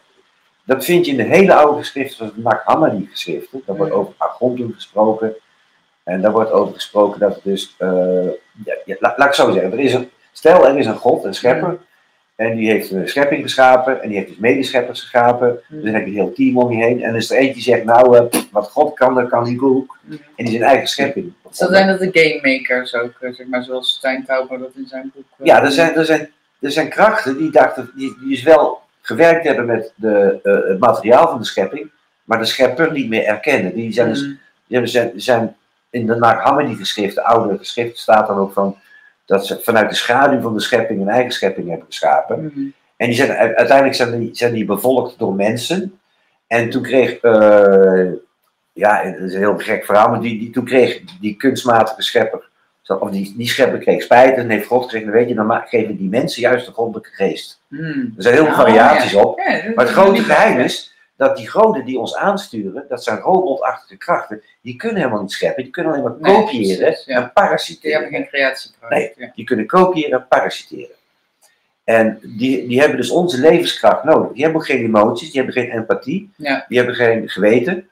[0.65, 3.99] dat vind je in de hele oude geschriften, zoals de Hammadi geschriften, daar wordt Mm.
[3.99, 5.35] over Agontum gesproken.
[6.05, 7.89] En daar wordt over gesproken dat het dus, eh,
[8.65, 11.25] ja, ja, la- laat ik zo zeggen, er is een, stel er is een god,
[11.25, 11.79] een schepper,
[12.37, 16.03] en die heeft een schepping geschapen, en die heeft dus medescheppers geschapen, dus dan heb
[16.05, 18.17] je een heel team om je heen, en er is er eentje die zegt, nou,
[18.17, 20.13] eh, wat God kan, dat kan die ook, Mhm.
[20.37, 21.33] en die zijn eigen schepping.
[21.53, 24.87] Zo zijn dat de game makers ook, eh, zeg maar, zoals Stijn Tauber dat in
[24.87, 25.25] zijn boek.
[25.43, 26.31] Ja, er zijn, er zijn,
[26.61, 30.39] er zijn krachten die dachten, die, die dus wel gewerkt hebben met de,
[30.69, 31.91] het materiaal van de schepping,
[32.25, 33.75] maar de schepper niet meer erkennen.
[33.75, 34.39] Die zijn, dus, Mm.
[34.67, 35.57] die zijn, zijn
[35.93, 38.77] in de Nag Hammadi geschriften, oude geschriften, staat dan ook van
[39.27, 42.53] dat ze vanuit de schaduw van de schepping een eigen schepping hebben geschapen.
[42.55, 42.73] Mm.
[42.97, 45.99] En die zijn, uiteindelijk zijn die, zijn die bevolkt door mensen.
[46.47, 48.07] En toen kreeg, eh,
[48.73, 52.49] ja, het is een heel gek verhaal, maar die, die, toen kreeg die kunstmatige schepper,
[52.87, 55.97] of die, die schepper kreeg spijt en heeft God gezegd, nou weet je, dan geven
[55.97, 57.61] die mensen juist de goddelijke geest.
[57.69, 58.13] Mm.
[58.17, 59.39] Er zijn heel veel Oh, variaties op.
[59.39, 60.92] Ja, dat- Maar het dat- grote dat- geheim is
[61.27, 65.63] dat die goden die ons aansturen, dat zijn robotachtige krachten, die kunnen helemaal niet scheppen,
[65.63, 66.87] die kunnen alleen maar Nee, kopiëren precies, ja.
[66.87, 68.09] en Die hebben parasiteren.
[68.09, 68.93] geen creatiekracht.
[68.93, 69.13] Nee.
[69.17, 69.31] Ja.
[69.35, 70.95] Die kunnen kopiëren en parasiteren.
[71.85, 74.33] En die, die hebben dus onze levenskracht nodig.
[74.33, 76.65] Die hebben ook geen emoties, die hebben geen empathie, Ja.
[76.69, 77.89] die hebben geen geweten.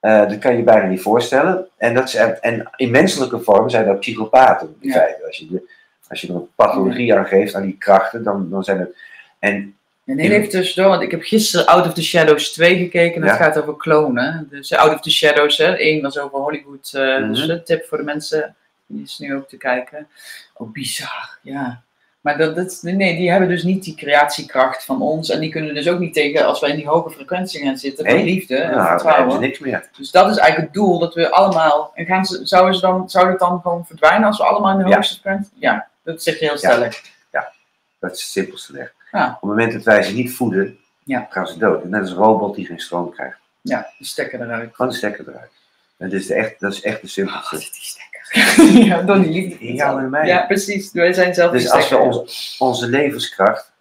[0.00, 1.66] Eh, dat kan je bijna niet voorstellen.
[1.76, 4.76] En, dat zijn, en in menselijke vorm zijn dat psychopaten.
[4.80, 4.94] In Ja.
[4.94, 5.26] feite.
[5.26, 5.70] Als je, de,
[6.08, 8.96] als je er een pathologie aan geeft, aan die krachten, dan, dan zijn het.
[9.38, 13.14] En En heel even tussendoor, want ik heb gisteren Out of the Shadows 2 gekeken.
[13.14, 13.44] En dat Ja.
[13.44, 14.46] gaat over klonen.
[14.50, 15.80] Dus eh, Out of the Shadows, hè.
[15.80, 16.90] Eén was over Hollywood.
[16.94, 17.32] eh, Mhm.
[17.32, 18.56] Dus een tip voor de mensen.
[18.86, 20.08] Die is nu ook te kijken.
[20.54, 21.82] Oh, bizar, ja.
[22.20, 25.30] Maar dat, dat, nee, die hebben dus niet die creatiekracht van ons.
[25.30, 28.04] En die kunnen dus ook niet tegen als wij in die hoge frequentie gaan zitten.
[28.04, 28.24] Van Nee.
[28.24, 29.40] liefde en nou, dan hebben ze vertrouwen.
[29.40, 29.88] niks meer.
[29.96, 30.98] Dus dat is eigenlijk het doel.
[30.98, 31.90] Dat we allemaal.
[31.94, 34.82] En gaan ze, zouden ze dan, zou het dan gewoon verdwijnen als we allemaal in
[34.84, 34.94] de Ja.
[34.94, 35.52] hoogste frequentie?
[35.58, 37.02] Ja, dat zeg je heel stellig.
[38.00, 38.94] Dat is het simpelste weg.
[39.18, 39.26] Ja.
[39.26, 41.26] Op het moment dat wij ze niet voeden, Ja.
[41.30, 41.84] gaan ze dood.
[41.84, 43.36] Net als een robot die geen stroom krijgt.
[43.60, 44.74] Ja, de stekker eruit.
[44.74, 45.50] Gewoon de stekker eruit.
[45.96, 47.56] En dit is de echt, dat is echt de Oh, simpelste.
[47.56, 48.82] die stekker.
[48.90, 49.64] ja, door die liefde.
[49.66, 50.26] In jou en mij.
[50.26, 50.92] Ja, precies.
[50.92, 52.24] Wij zijn zelf Dus als we
[52.58, 53.72] onze, levenskracht,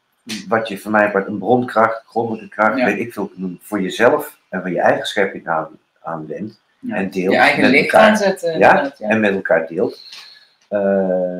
[0.48, 2.86] wat je voor mij wordt een bronkracht, goddelijke kracht, Ja.
[2.86, 5.68] weet ik veel, noemen, voor jezelf en voor je eigen schepping aan,
[6.02, 6.96] aanwendt Ja.
[6.96, 8.60] en deelt je eigen licht aanzetten.
[8.60, 9.08] Ja, ja.
[9.10, 10.00] en met elkaar deelt.
[10.68, 11.40] Eh,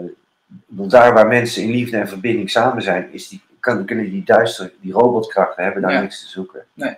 [0.66, 4.24] want daar waar mensen in liefde en verbinding samen zijn, is die, kan, kunnen die
[4.26, 6.02] duistere, die robotkrachten hebben daar Ja.
[6.02, 6.66] niks te zoeken.
[6.74, 6.98] Nee.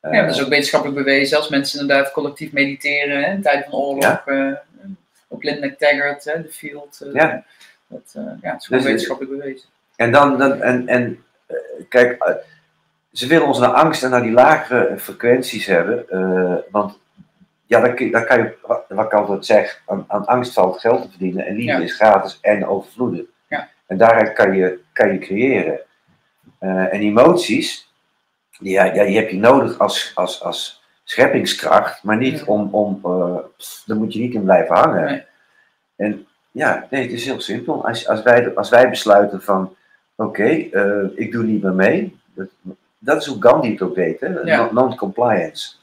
[0.00, 1.36] Eh, Ja, dat is ook wetenschappelijk bewezen.
[1.36, 4.02] Als mensen inderdaad collectief mediteren hè, in tijden van oorlog.
[4.04, 4.22] Ja.
[4.26, 4.52] eh,
[5.28, 7.00] op Linda Taggart, hè, de field.
[7.06, 7.44] eh, Ja.
[7.86, 9.68] Dat, ja, het is Dus, wetenschappelijk bewezen.
[9.96, 11.24] En dan, dan en, en
[11.88, 12.24] kijk,
[13.12, 16.04] ze willen ons naar angst en naar die lagere frequenties hebben.
[16.70, 16.98] want
[17.66, 21.02] ja, dan, dan kan je, wat wat ik altijd zeg, aan, aan angst valt geld
[21.02, 21.46] te verdienen.
[21.46, 21.78] En liefde Ja.
[21.78, 23.26] is gratis en overvloedig.
[23.48, 23.68] Ja.
[23.86, 25.80] En daaruit kan je, kan je creëren.
[26.58, 27.92] Eh, en emoties,
[28.58, 32.44] die, ja, die heb je nodig als, als, als scheppingskracht, maar niet Ja.
[32.46, 33.00] om, om
[33.56, 35.04] pff, daar moet je niet in blijven hangen.
[35.04, 35.22] Nee.
[35.96, 37.86] En ja, nee, het is heel simpel.
[37.86, 39.74] Als, als, wij, als wij besluiten van,
[40.16, 42.16] oké, eh, ik doe niet meer mee.
[42.34, 42.46] Dat,
[42.98, 44.26] dat is hoe Gandhi het ook deed, hè?
[44.28, 44.56] Ja.
[44.64, 45.74] Non- Non-compliance.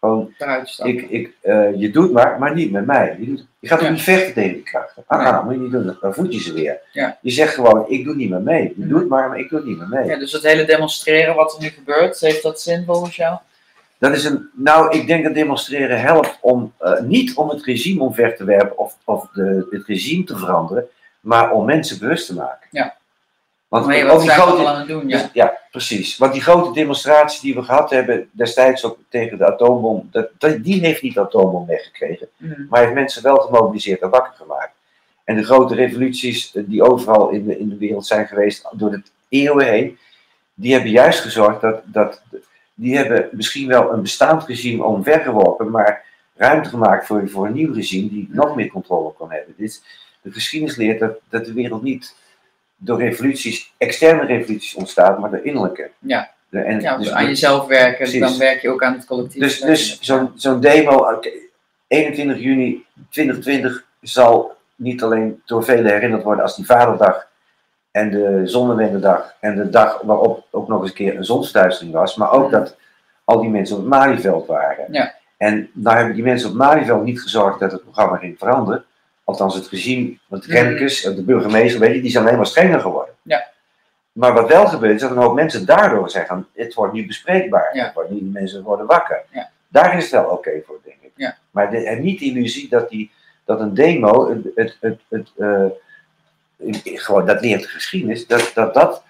[0.00, 0.34] Gewoon,
[0.82, 3.16] ik, ik, eh, je doet maar, maar niet met mij.
[3.20, 3.90] Je, doet, je gaat ook Ja.
[3.90, 5.02] niet vechten tegen die krachten.
[5.06, 5.42] Ah, Nee.
[5.44, 6.78] moet je niet doen, dan voed je ze weer.
[6.92, 7.18] Ja.
[7.20, 8.74] Je zegt gewoon, ik doe niet meer mee.
[8.76, 10.04] Je doet maar, maar ik doe niet meer mee.
[10.06, 13.38] Ja, dus het hele demonstreren wat er nu gebeurt, heeft dat zin volgens jou?
[13.98, 18.02] Dat is een, nou, ik denk dat demonstreren helpt om eh, niet om het regime
[18.02, 20.86] omver te werpen of, of de, het regime te veranderen,
[21.20, 22.68] maar om mensen bewust te maken.
[22.70, 22.96] Ja.
[23.68, 25.06] Want wat die grote, allemaal aan het doen?
[25.06, 25.30] dus- Ja.
[25.32, 26.16] ja, precies.
[26.16, 30.80] Want die grote demonstraties die we gehad hebben destijds ook tegen de atoombom, dat, die
[30.80, 32.28] heeft niet de atoombom weggekregen.
[32.36, 32.66] Mm.
[32.70, 34.74] Maar heeft mensen wel gemobiliseerd en wakker gemaakt.
[35.24, 38.90] En de grote revoluties eh, die overal in de, in de wereld zijn geweest door
[38.90, 39.98] de eeuwen heen,
[40.54, 42.22] die hebben juist gezorgd dat, dat
[42.74, 46.04] die hebben misschien wel een bestaand regime omvergeworpen, maar
[46.36, 49.54] ruimte gemaakt voor, voor een nieuw regime die nog meer controle kan hebben.
[49.56, 49.82] Dit,
[50.22, 52.14] de geschiedenis leert dat, dat de wereld niet
[52.76, 55.90] door revoluties, externe revoluties ontstaat, maar door innerlijke.
[55.98, 56.30] Ja.
[56.48, 58.20] De, en, Ja, dus- aan jezelf werken, Precies.
[58.20, 59.40] dan werk je ook aan het collectief.
[59.42, 61.28] dus, dus zo'n zo'n demo, oké,
[61.88, 67.26] 21 juni 2020 zal niet alleen door velen herinnerd worden als die Vaderdag
[67.90, 72.16] en de Zonnewendendag en de dag waarop ook nog eens een keer een zonsverduistering was,
[72.16, 72.76] maar ook dat
[73.24, 74.92] al die mensen op het Malieveld waren.
[74.92, 75.14] Ja.
[75.36, 78.84] En nou hebben die mensen op het Malieveld niet gezorgd dat het programma ging veranderen.
[79.26, 83.14] Althans, het regime, want de de burgemeester, weet je, die zijn alleen maar strenger geworden.
[83.22, 83.46] Ja.
[84.12, 87.76] Maar wat wel gebeurt, is dat een hoop mensen daardoor zeggen: het wordt nu bespreekbaar.
[87.76, 87.84] Ja.
[87.84, 89.22] Het wordt nu, mensen worden wakker.
[89.30, 89.50] Ja.
[89.68, 91.10] Daar is het wel oké voor, denk ik.
[91.14, 91.36] Ja.
[91.50, 93.10] Maar de, en niet de illusie dat, die,
[93.44, 95.64] dat een demo, het, het, het, het, eh,
[96.82, 99.02] gewoon, dat leert de geschiedenis, dat, dat dat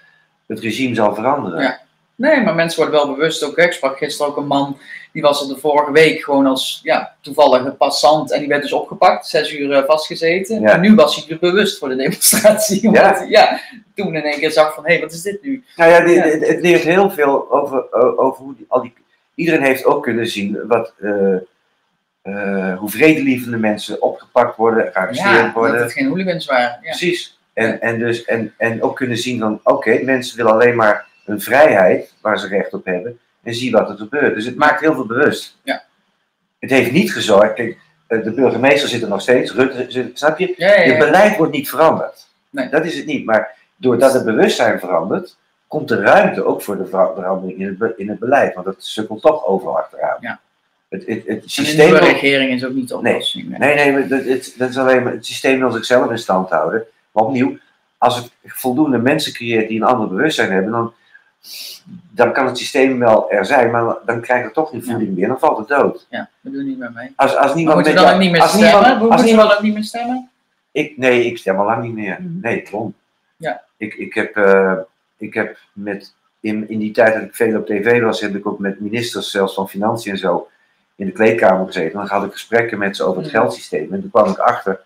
[0.46, 1.80] het regime zal veranderen.
[2.16, 3.44] Nee, maar mensen worden wel bewust.
[3.44, 4.78] Ook, ik sprak gisteren ook een man,
[5.12, 8.32] die was er de vorige week gewoon als ja, toevallige passant.
[8.32, 10.60] En die werd dus opgepakt, zes uur eh, vastgezeten.
[10.60, 10.72] Ja.
[10.72, 12.82] En nu was hij er bewust voor de demonstratie.
[12.88, 13.24] Omdat Ja.
[13.28, 13.60] ja,
[13.94, 15.64] toen in één keer zag van, hé, hey, wat is dit nu?
[15.76, 16.22] Nou ja, Ja.
[16.22, 18.92] Het, het leert heel veel over, over hoe die, al die.
[19.34, 21.34] Iedereen heeft ook kunnen zien wat, eh,
[22.22, 25.82] eh, hoe vredelievende mensen opgepakt worden, gearresteerd Ja, dat worden.
[25.82, 26.78] het geen hooligans waren.
[26.82, 26.90] Ja.
[26.90, 27.38] Precies.
[27.52, 31.40] En, en, dus, en, en ook kunnen zien van, oké, mensen willen alleen maar een
[31.40, 33.18] vrijheid waar ze recht op hebben.
[33.42, 34.34] En zie wat er gebeurt.
[34.34, 35.56] Dus het maakt heel veel bewust.
[35.62, 35.82] Ja.
[36.58, 40.38] Het heeft niet gezorgd, kijk, eh, de burgemeester zit er nog steeds, Rutte, zit- snap
[40.38, 40.54] je?
[40.56, 40.98] Ja, ja.
[40.98, 42.26] beleid wordt niet veranderd.
[42.50, 42.68] Nee.
[42.68, 43.24] Dat is het niet.
[43.24, 47.78] Maar doordat het bewustzijn verandert, komt er ruimte ook voor de ver- verandering in het,
[47.78, 48.54] be- in het beleid.
[48.54, 50.16] Want dat sukkelt toch overal achteraan.
[50.20, 50.40] Ja.
[50.88, 51.84] Het, het, de systeem.
[51.86, 53.48] nieuwe wil- regering is ook niet de oplossing.
[53.48, 53.58] Nee.
[53.58, 56.50] Nee, nee, maar dat, het, dat is alleen maar, het systeem wil zichzelf in stand
[56.50, 56.84] houden.
[57.12, 57.56] Maar opnieuw,
[57.98, 60.92] als het voldoende mensen creëert die een ander bewustzijn hebben, dan,
[62.10, 65.28] dan kan het systeem wel er zijn, maar dan krijg je toch geen voeding meer,
[65.28, 66.06] dan valt het dood.
[66.10, 67.12] Ja, dat doen niet met mij.
[67.16, 68.82] Als, als niemand we met dan ook niet meer als stemmen?
[68.88, 70.30] niemand- als we niemand- ook niet meer stemmen?
[70.72, 72.16] ik, nee, ik stem al lang niet meer.
[72.20, 72.40] Mhm.
[72.40, 72.94] Nee, klopt.
[73.36, 73.62] Ja.
[73.76, 74.72] Ik, ik, heb, eh,
[75.16, 78.46] ik heb met, in, in die tijd dat ik veel op tv was, heb ik
[78.46, 80.48] ook met ministers, zelfs van Financiën en zo,
[80.94, 81.98] in de kleedkamer gezeten.
[81.98, 83.40] Dan had ik gesprekken met ze over het Mhm.
[83.40, 83.92] geldsysteem.
[83.92, 84.80] En toen kwam ik achter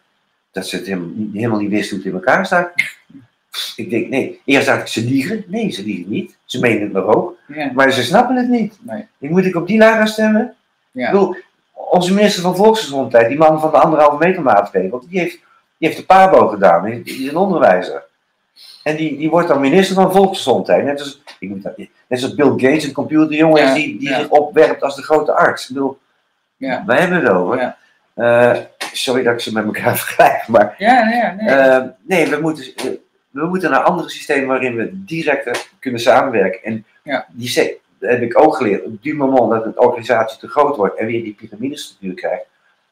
[0.51, 2.73] dat ze het helemaal, niet- helemaal niet wisten hoe het in elkaar staat.
[3.77, 5.45] Ik denk, nee, eerst dacht ik, ze liegen.
[5.47, 6.37] Nee, ze liegen niet.
[6.45, 7.37] Ze menen het maar ook.
[7.47, 7.71] Ja.
[7.75, 8.79] Maar ze snappen het niet.
[8.81, 9.07] Nee.
[9.19, 10.55] Ik moet ik op die gaan stemmen?
[10.91, 11.07] Ja.
[11.07, 11.37] Ik bedoel,
[11.73, 15.39] onze minister van Volksgezondheid, die man van de anderhalve meter maatregel, die heeft,
[15.79, 16.85] die heeft de PABO gedaan.
[16.85, 18.05] Die, die is een onderwijzer.
[18.83, 20.85] En die, die wordt dan minister van Volksgezondheid.
[20.85, 24.19] Net als, ik moet dat, net als Bill Gates, een computerjongen, Ja, die, die ja.
[24.19, 25.69] zich opwerpt als de grote arts.
[25.69, 25.99] Ik bedoel,
[26.57, 26.83] Ja.
[26.87, 27.77] wij hebben het over.
[28.15, 28.57] Eh,
[28.93, 31.49] sorry dat ik ze met elkaar vergelijk, maar Ja, ja, nee.
[31.49, 32.85] eh, nee, we moeten, eh,
[33.31, 36.63] we moeten naar andere systemen waarin we directer kunnen samenwerken.
[36.63, 37.27] En Ja.
[37.31, 38.85] die dat heb ik ook geleerd.
[38.85, 42.45] Op het moment dat een organisatie te groot wordt en weer die piramidestructuur krijgt,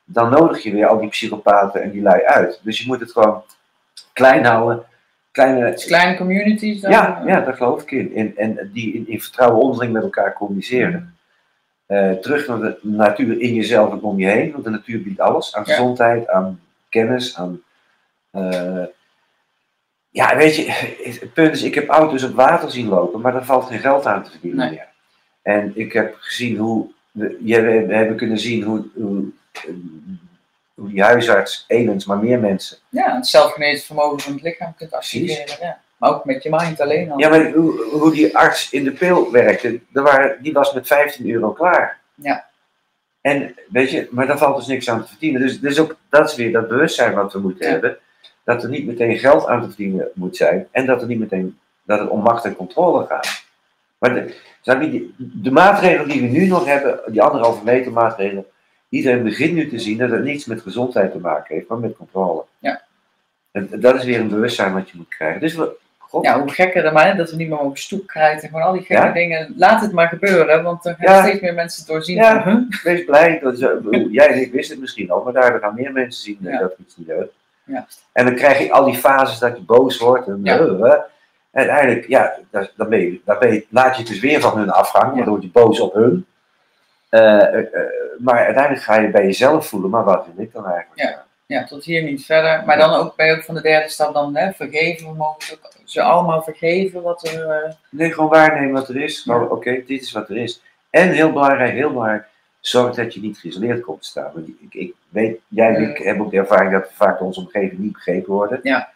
[0.04, 2.60] dan nodig je weer al die psychopaten en die lui uit.
[2.62, 3.42] Dus je moet het gewoon
[4.12, 4.82] klein houden.
[5.32, 6.90] Kleine, Dus kleine communities dan?
[6.90, 8.16] ja, ja, daar geloof ik in.
[8.16, 11.16] En, en die in, in vertrouwen onderling met elkaar communiceren.
[11.86, 14.52] Eh, terug naar de natuur in jezelf en om je heen.
[14.52, 15.54] Want de natuur biedt alles.
[15.54, 15.72] Aan Ja.
[15.72, 17.62] gezondheid, aan kennis, aan...
[18.30, 18.82] eh,
[20.10, 20.70] ja, weet je,
[21.20, 24.06] het punt is, ik heb auto's op water zien lopen, maar daar valt geen geld
[24.06, 24.70] aan te verdienen Nee.
[24.70, 24.86] meer.
[25.42, 29.24] En ik heb gezien hoe, we, ja, we hebben kunnen zien hoe, hoe,
[30.74, 32.78] hoe die huisarts, Elens, maar meer mensen.
[32.88, 35.56] Ja, het zelfgenezen vermogen van het lichaam kunt activeren.
[35.60, 35.80] Ja.
[35.96, 37.18] Maar ook met je mind alleen al.
[37.18, 40.86] Ja, maar hoe, hoe die arts in de pil werkte, er waren, die was met
[40.86, 42.00] 15 euro klaar.
[42.14, 42.46] Ja.
[43.20, 45.40] En weet je, maar daar valt dus niks aan te verdienen.
[45.40, 47.72] Dus, dus ook, dat is weer dat bewustzijn wat we moeten Ja.
[47.72, 47.98] hebben.
[48.48, 50.66] Dat er niet meteen geld aan te verdienen moet zijn.
[50.70, 53.44] En dat er niet meteen, dat het om macht en controle gaat.
[53.98, 58.44] Maar de, die- de maatregelen die we nu nog hebben, die anderhalve meter maatregelen,
[58.88, 61.96] iedereen begint nu te zien dat het niets met gezondheid te maken heeft, maar met
[61.96, 62.44] controle.
[62.58, 62.80] Ja.
[63.50, 65.40] En dat is weer een bewustzijn wat je moet krijgen.
[65.40, 68.06] Dus we, God, Ja, hoe gekker dan maar, hè, dat we niet meer mogen stoep
[68.06, 68.48] krijgen.
[68.48, 69.12] Gewoon al die gekke Ja.
[69.12, 69.54] dingen.
[69.56, 71.22] Laat het maar gebeuren, want dan gaan Ja.
[71.26, 72.16] steeds meer mensen doorzien.
[72.16, 72.44] Ja.
[72.44, 72.82] huh?
[72.82, 73.38] wees blij.
[73.42, 76.38] Dat eh, jij en ik wisten het misschien al, maar daar gaan meer mensen zien
[76.46, 77.30] eh, dat iets niet deugt.
[77.68, 77.86] Ja.
[78.12, 80.26] En dan krijg je al die fases dat je boos wordt.
[80.26, 80.58] En, Ja.
[80.58, 80.92] eh, eh.
[81.50, 84.58] en uiteindelijk, ja, dan, ben je, dan ben je, laat je het dus weer van
[84.58, 85.14] hun afgaan, Ja.
[85.14, 86.26] waardoor word je boos op hun.
[87.08, 87.46] Eh,
[88.18, 91.00] maar uiteindelijk ga je bij jezelf voelen, maar wat wil ik dan eigenlijk?
[91.00, 91.26] Ja.
[91.46, 92.62] Ja, tot hier niet verder.
[92.64, 95.06] Maar dan ook, je ook van de derde stap dan hè, vergeven.
[95.06, 97.76] We mogen ze allemaal vergeven wat er...
[97.90, 99.26] Nee, gewoon waarnemen wat er is.
[99.28, 100.62] Oké, dit is wat er is.
[100.90, 102.26] En heel belangrijk, heel belangrijk,
[102.60, 104.30] zorg dat je niet geïsoleerd komt te staan.
[104.34, 107.40] Want ik, ik weet, jij en ik hebben ook de ervaring dat we vaak onze
[107.40, 108.60] omgeving niet begrepen worden.
[108.62, 108.88] Ja.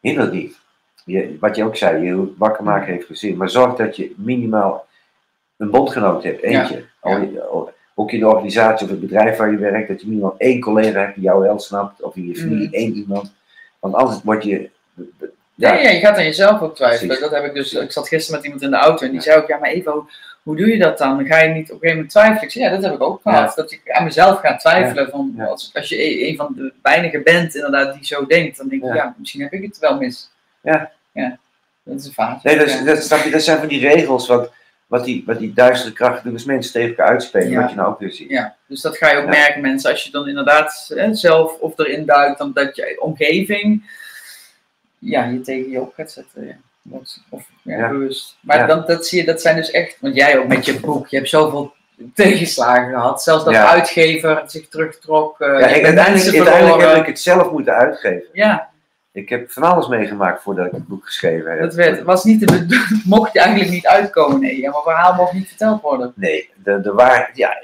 [0.00, 0.58] Hinder niet.
[1.04, 3.36] Je, wat je ook zei, je wakker maken heeft gezin.
[3.36, 4.86] Maar zorg dat je minimaal
[5.56, 6.84] een bondgenoot hebt, eentje.
[7.00, 10.60] Al- ook in de organisatie of het bedrijf waar je werkt, dat je minimaal één
[10.60, 12.02] collega hebt die jou wel snapt.
[12.02, 12.74] Of in je familie Mhm.
[12.74, 13.32] één iemand.
[13.78, 14.70] Want anders word je...
[15.54, 17.20] Ja, ja, je gaat aan jezelf ook twijfelen.
[17.20, 17.72] Dat heb ik dus.
[17.72, 19.94] Ik zat gisteren met iemand in de auto en die zei ook: Ja, maar Eva,
[20.42, 21.16] hoe, doe je dat dan?
[21.16, 22.64] Dan ga je niet op een gegeven moment twijfelen.
[22.70, 23.56] Ja, dat heb ik ook gehad.
[23.56, 25.10] Dat ik aan mezelf ga twijfelen.
[25.10, 25.34] Van.
[25.38, 28.84] Als, als je een, een van de weinigen bent, inderdaad, die zo denkt, dan denk
[28.84, 29.14] ik: Ja.
[29.18, 30.30] Misschien heb ik het wel mis.
[30.62, 30.90] Ja.
[31.12, 31.38] ja.
[31.82, 32.42] Dat is een vaart.
[32.42, 34.52] Nee, dat, is- dat, snap je, dat zijn van die regels wat,
[34.86, 37.60] wat, die, wat die duistere krachten doen als mensen tegen elkaar uitspelen, Ja.
[37.60, 38.30] wat je nou ook weer ziet.
[38.30, 39.28] Ja, dus dat ga je ook Ja.
[39.30, 39.90] merken, mensen.
[39.90, 43.90] Als je dan inderdaad hè, zelf of erin duikt, dan dat je omgeving
[44.98, 46.46] ja, je tegen je op gaat zetten.
[46.46, 46.56] Ja.
[46.82, 47.88] Dat- Of ja, Ja.
[47.88, 48.36] bewust.
[48.40, 51.08] Maar dan, dat zie je, dat zijn dus echt, want jij ook met je boek,
[51.08, 51.72] je hebt zoveel
[52.14, 53.22] tegenslagen gehad.
[53.22, 55.40] Zelfs dat de uitgever zich terugtrok.
[55.40, 58.28] eh, Ja, ik, uiteindelijk, uiteindelijk heb ik het zelf moeten uitgeven.
[58.32, 58.68] Ja,
[59.12, 61.60] Ik heb van alles meegemaakt voordat ik het boek geschreven heb.
[61.60, 64.40] dat werd, was niet de bedoeling, mocht je eigenlijk niet uitkomen.
[64.40, 66.12] Nee, ja, maar verhaal mocht niet verteld worden.
[66.16, 67.62] Nee, de, de waar, ja,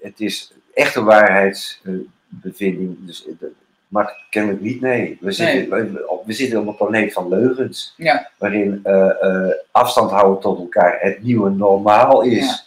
[0.00, 2.96] het is echt een waarheidsbevinding.
[3.06, 3.50] Dus dat
[3.88, 5.18] mag kennelijk niet, nee.
[5.20, 7.94] We zitten, we- we zitten op een planeet van leugens.
[7.96, 8.30] Ja.
[8.38, 12.46] Waarin eh, eh, afstand houden tot elkaar het nieuwe normaal is.
[12.46, 12.58] Ja.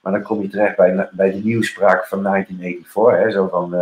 [0.00, 3.24] Maar dan kom je terecht bij, bij de nieuwspraak van 1984.
[3.24, 3.74] Hè, zo van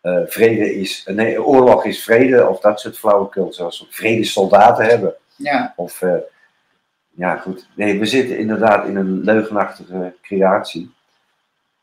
[0.00, 2.48] eh, vrede is, nee, oorlog is vrede.
[2.48, 3.52] Of dat soort flauwekul.
[3.52, 5.14] Zoals we vredessoldaten hebben.
[5.36, 6.02] Ja, Of,
[7.10, 7.68] ja goed.
[7.74, 10.94] Nee, we zitten inderdaad in een leugenachtige creatie.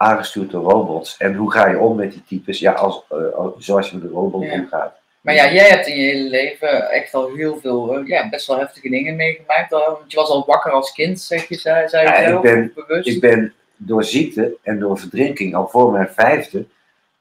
[0.04, 1.18] Aangestuurd door robots.
[1.18, 2.60] En hoe ga je om met die types?
[2.60, 4.52] Ja, als, eh, als- zoals je met de robot Ja.
[4.54, 4.96] omgaat.
[5.22, 8.48] Maar ja, jij hebt in je hele leven echt al heel veel, eh, ja, best
[8.48, 9.74] wel heftige dingen meegemaakt.
[9.74, 12.42] Al- Want je was al wakker als kind, zeg je, zei, zei je Ja, ik
[12.42, 13.08] ben- bewust.
[13.08, 16.66] Ik ben door ziekte en door verdrinking, al voor mijn vijfde,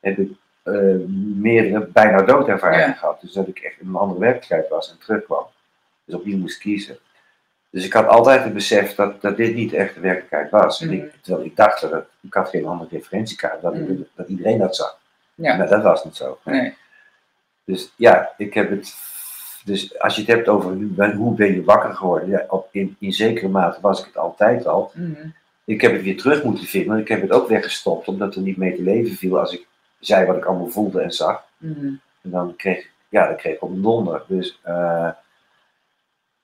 [0.00, 0.28] heb ik
[0.62, 0.72] eh,
[1.36, 2.92] meerdere bijna doodervaringen Ja.
[2.92, 3.20] gehad.
[3.20, 5.44] Dus dat ik echt in een andere werkelijkheid was en terugkwam.
[6.04, 6.96] Dus opnieuw moest kiezen.
[7.72, 10.80] Dus ik had altijd het besef dat, dat dit niet echt de werkelijkheid was.
[10.80, 13.92] En ik, terwijl ik dacht dat het- ik had geen andere referentiekaart, dat, Mhm.
[14.14, 14.98] dat iedereen dat zag.
[15.34, 15.56] Ja.
[15.56, 16.38] Maar dat was niet zo.
[16.44, 16.74] Nee.
[17.64, 18.94] Dus ja, ik heb het.
[19.64, 20.70] Dus als je het hebt over
[21.16, 24.66] hoe ben, je wakker geworden, ja, op, in, in zekere mate was ik het altijd
[24.66, 24.90] al.
[24.94, 25.26] Mhm.
[25.64, 28.40] Ik heb het weer terug moeten vinden, maar ik heb het ook weggestopt, omdat er
[28.42, 29.66] niet mee te leven viel als ik
[29.98, 31.44] zei wat ik allemaal voelde en zag.
[31.56, 31.86] Mhm.
[32.22, 34.22] En dan kreeg ik, ja, dan kreeg ik op een donder.
[34.26, 35.08] Dus eh,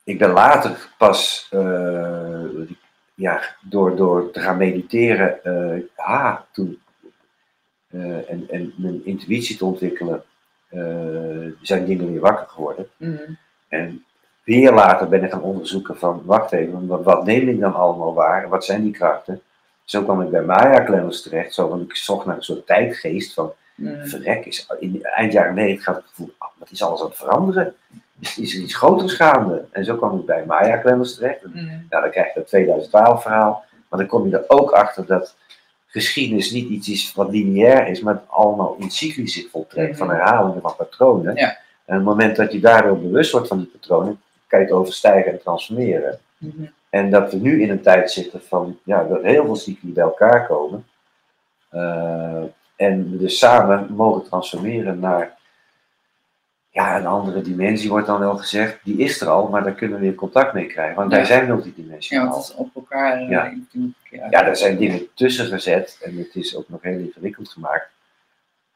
[0.08, 2.44] ik ben later pas, eh,
[3.14, 5.40] ja, door, door te gaan mediteren,
[5.96, 6.80] ha, toen,
[7.90, 10.22] eh, en, en mijn intuïtie te ontwikkelen,
[11.62, 12.88] zijn dingen weer wakker geworden.
[12.96, 13.32] Mhm.
[13.68, 14.04] En
[14.44, 18.14] weer later ben ik gaan onderzoeken van, wacht even, wat, wat neem ik dan allemaal
[18.14, 18.48] waar?
[18.48, 19.42] Wat zijn die krachten?
[19.84, 23.34] Zo kwam ik bij Maya Clemens terecht, zo, want ik zocht naar een soort tijdgeest
[23.34, 23.52] van,
[24.02, 27.06] Verrek, is, in eind jaren 90 had ik het gevoel, ah, wat is alles aan
[27.06, 27.74] het veranderen?
[28.20, 29.64] Is, is er iets groters gaande?
[29.70, 31.42] En zo kwam ik bij Maya Clemens terecht.
[31.42, 31.52] En,
[31.90, 35.36] nou, dan krijg je dat 2012 verhaal, maar dan kom je er ook achter dat
[35.86, 40.60] geschiedenis niet iets is wat lineair is, maar allemaal in cycli zich voltrekt, van herhalingen
[40.60, 41.34] van patronen.
[41.34, 41.48] Ja.
[41.84, 44.74] En op het moment dat je daardoor bewust wordt van die patronen, kan je het
[44.74, 46.18] overstijgen en transformeren.
[46.38, 46.64] Mhm.
[46.90, 50.04] En dat we nu in een tijd zitten van, ja, dat heel veel cycli bij
[50.04, 50.86] elkaar komen.
[51.68, 52.42] Eh,
[52.78, 55.36] en dus samen mogen transformeren naar
[56.70, 58.78] ja, een andere dimensie, wordt dan wel gezegd.
[58.84, 60.96] Die is er al, maar daar kunnen we weer contact mee krijgen.
[60.96, 61.24] Want wij Ja.
[61.26, 62.28] zijn Ja, multidimensionaal.
[62.30, 63.16] want het is op elkaar.
[63.20, 63.52] eh, Ja.
[64.10, 64.26] ja.
[64.30, 67.88] Ja, daar zijn dingen tussen gezet en het is ook nog heel ingewikkeld gemaakt.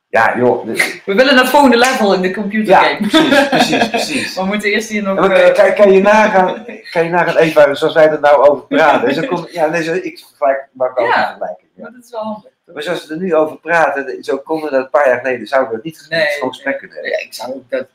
[0.08, 0.66] Ja, joh.
[0.66, 2.96] de- We willen naar het volgende level in de computer ja, game.
[3.08, 4.34] precies, precies, precies.
[4.34, 5.14] We moeten eerst hier nog.
[5.18, 8.64] Ja, maar eh, kan, je nagaan, kan je nagaan even zoals wij er nou over
[8.66, 9.26] praten.
[9.26, 11.20] Kom, ja, nee, ik vergelijk, maak ook Ja.
[11.20, 11.36] Ja.
[11.76, 12.51] maar dat is wel handig.
[12.64, 15.46] Maar zoals we er nu over praten, zo konden we dat een paar jaar geleden,
[15.46, 17.12] zouden we dat niet Nee, zo'n gesprek kunnen hebben.
[17.18, 17.86] Ja, ik zou ook dat.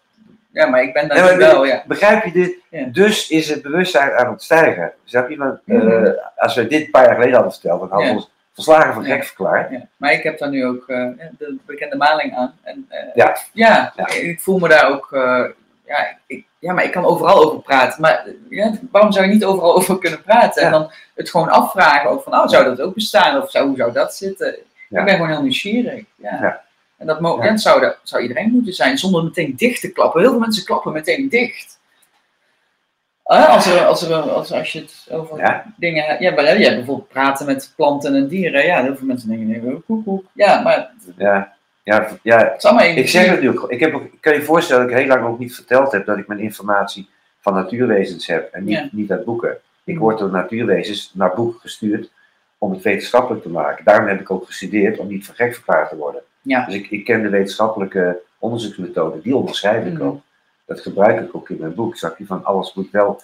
[0.51, 1.83] Ja, maar ik ben daar Nee, wel, ja.
[1.87, 2.55] Begrijp je dit?
[2.69, 2.85] Ja.
[2.85, 4.93] Dus is het bewustzijn aan het stijgen.
[5.03, 5.37] Snap je?
[5.37, 8.19] Want, eh, als we dit een paar jaar geleden hadden verteld, dan hadden we Ja.
[8.19, 9.15] ons verslagen Ja.
[9.15, 9.71] gek verklaard.
[9.71, 12.57] Ja, maar ik heb daar nu ook eh, de bekende maling aan.
[12.63, 13.37] En, eh, Ja.
[13.53, 13.93] ja.
[13.95, 14.07] Ja.
[14.09, 15.07] ik voel me daar ook.
[15.85, 18.01] ja, ik, ja, maar ik kan overal over praten.
[18.01, 20.63] Maar ja, waarom zou je niet overal over kunnen praten?
[20.63, 23.41] En dan het gewoon afvragen: ook van, oh, zou dat ook bestaan?
[23.41, 24.53] Of zou, hoe zou dat zitten?
[24.89, 26.03] Ik ben gewoon heel nieuwsgierig.
[26.15, 26.37] Ja.
[26.41, 26.61] Ja.
[26.97, 27.43] En dat, mo- Ja.
[27.43, 30.21] ja, dat zou, dat zou iedereen moeten zijn, zonder meteen dicht te klappen.
[30.21, 31.79] Heel veel mensen klappen meteen dicht.
[33.23, 35.65] Eh, als, er, als, er, als, als je het over Ja.
[35.77, 36.21] dingen hebt.
[36.21, 36.43] Ja, maar,
[36.75, 38.65] bijvoorbeeld praten met planten en dieren.
[38.65, 40.25] Ja, heel veel mensen denken, nee, koek, koek.
[40.33, 41.55] Ja, maar Ja.
[41.87, 43.71] Ja, ja, ik zeg het nu ook.
[43.71, 46.05] Ik, heb, ook- ik kan je voorstellen dat ik heel lang ook niet verteld heb
[46.05, 47.09] dat ik mijn informatie
[47.39, 48.89] van natuurwezens heb en niet, Ja.
[48.91, 49.57] niet uit boeken.
[49.83, 50.03] Ik Mhm.
[50.03, 52.11] word door natuurwezens naar boeken gestuurd
[52.57, 53.85] om het wetenschappelijk te maken.
[53.85, 56.21] Daarom heb ik ook gestudeerd om niet voor gek verklaard te worden.
[56.41, 56.65] Ja.
[56.65, 60.01] Dus ik, ik ken de wetenschappelijke onderzoeksmethoden, die onderschrijf ik Mhm.
[60.01, 60.21] ook.
[60.65, 61.97] Dat gebruik ik ook in mijn boek.
[61.97, 63.21] Zag je van alles moet wel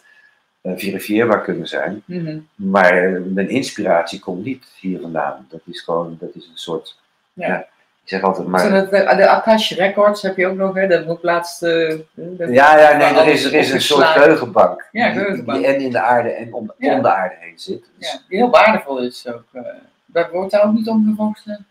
[0.61, 2.03] eh, verifieerbaar kunnen zijn.
[2.05, 2.39] Mhm.
[2.55, 5.45] Maar eh, mijn inspiratie komt niet hier vandaan.
[5.49, 6.99] Dat is gewoon, dat is een soort.
[7.33, 7.47] Ja.
[7.47, 7.67] Ja.
[8.03, 8.69] Ik zeg altijd maar.
[8.71, 10.87] dat- De, Akash Records heb je ook nog, hè?
[10.87, 11.63] Dat ook laatst.
[11.63, 14.87] eh, dat- Ja, ja, nee, er is, er is een soort geheugenbank.
[14.91, 15.57] Ja, die- geheugenbank.
[15.57, 16.93] Die en in de aarde en om, Ja.
[16.95, 17.89] om de aarde heen zit.
[17.97, 19.43] Dus, Ja, die heel waardevol is ook.
[19.53, 19.61] eh.
[20.05, 21.65] dat wordt daar ook niet om gevochten.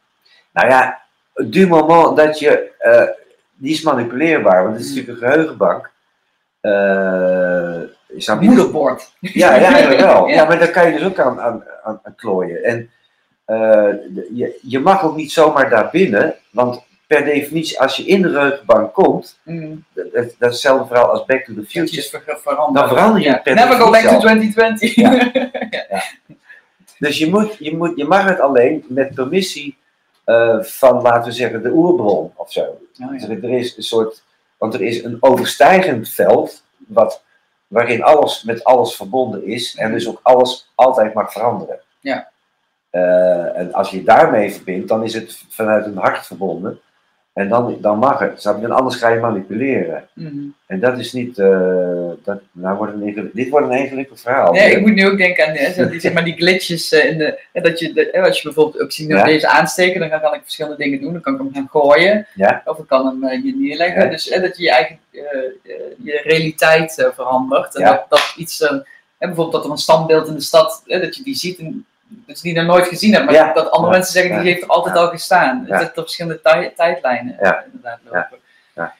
[0.52, 1.00] Nou ja,
[1.34, 2.70] du moment dat je.
[2.78, 3.02] eh,
[3.54, 4.96] die is manipuleerbaar, want het is Mm.
[4.96, 5.90] natuurlijk een geheugenbank.
[6.60, 7.80] Eh,
[8.16, 8.36] je?
[8.40, 9.12] Moederbord.
[9.20, 10.26] Ja, ja, eigenlijk wel.
[10.28, 10.34] Ja.
[10.34, 10.44] ja.
[10.44, 12.62] maar daar kan je dus ook aan, aan, aan, aan klooien.
[12.64, 12.90] En
[14.34, 18.28] je, je mag ook niet zomaar daar binnen, want per definitie, als je in de
[18.28, 19.84] geheugenbank komt, Mm.
[19.92, 21.86] dat, dat, hetzelfde verhaal als Back to the Dat Future.
[22.72, 23.36] Dan verander je Ja.
[23.36, 24.94] per Never go back to definitie 2020.
[26.98, 29.76] Dus je, moet, je, moet, je mag het alleen met permissie
[30.24, 32.60] eh, van, laten we zeggen, de oerbron of zo.
[33.00, 34.22] Oh, Dus er is een soort,
[34.58, 37.22] want er is een overstijgend veld wat,
[37.66, 41.80] waarin alles met alles verbonden is en dus ook alles altijd mag veranderen.
[42.00, 42.30] Ja.
[42.92, 46.80] Eh, en als je daarmee verbindt, dan is het vanuit een hart verbonden
[47.32, 48.44] en dan, dan mag het.
[48.44, 50.08] En anders ga je manipuleren.
[50.14, 50.44] Mhm.
[50.66, 54.52] En dat is niet, eh, dat, nou wordt een dit wordt een ingewikkeld verhaal.
[54.52, 57.18] Nee, ik moet nu ook denken aan hè, die, zeg maar, die glitches eh, in
[57.18, 59.24] de, dat je, de, als je bijvoorbeeld ook ziet dat Ja.
[59.24, 61.12] deze aansteken, dan kan ik verschillende dingen doen.
[61.12, 62.62] Dan kan ik hem gaan gooien, Ja.
[62.64, 64.02] of ik kan hem hier neerleggen.
[64.02, 64.10] Ja.
[64.10, 64.98] Dus dat je je eigen
[66.02, 67.76] je realiteit verandert.
[67.76, 68.76] En dat, dat iets, hè,
[69.18, 71.86] bijvoorbeeld dat er een standbeeld in de stad, hè, dat je die ziet en
[72.26, 73.52] je die nog nooit gezien hebt, maar Ja.
[73.52, 73.98] dat andere Ja.
[73.98, 75.64] mensen zeggen, die heeft er altijd al gestaan.
[75.66, 75.78] Ja.
[75.78, 77.32] Dat er verschillende tij- tijdlijnen
[77.66, 78.38] inderdaad lopen.
[78.74, 78.94] Ja.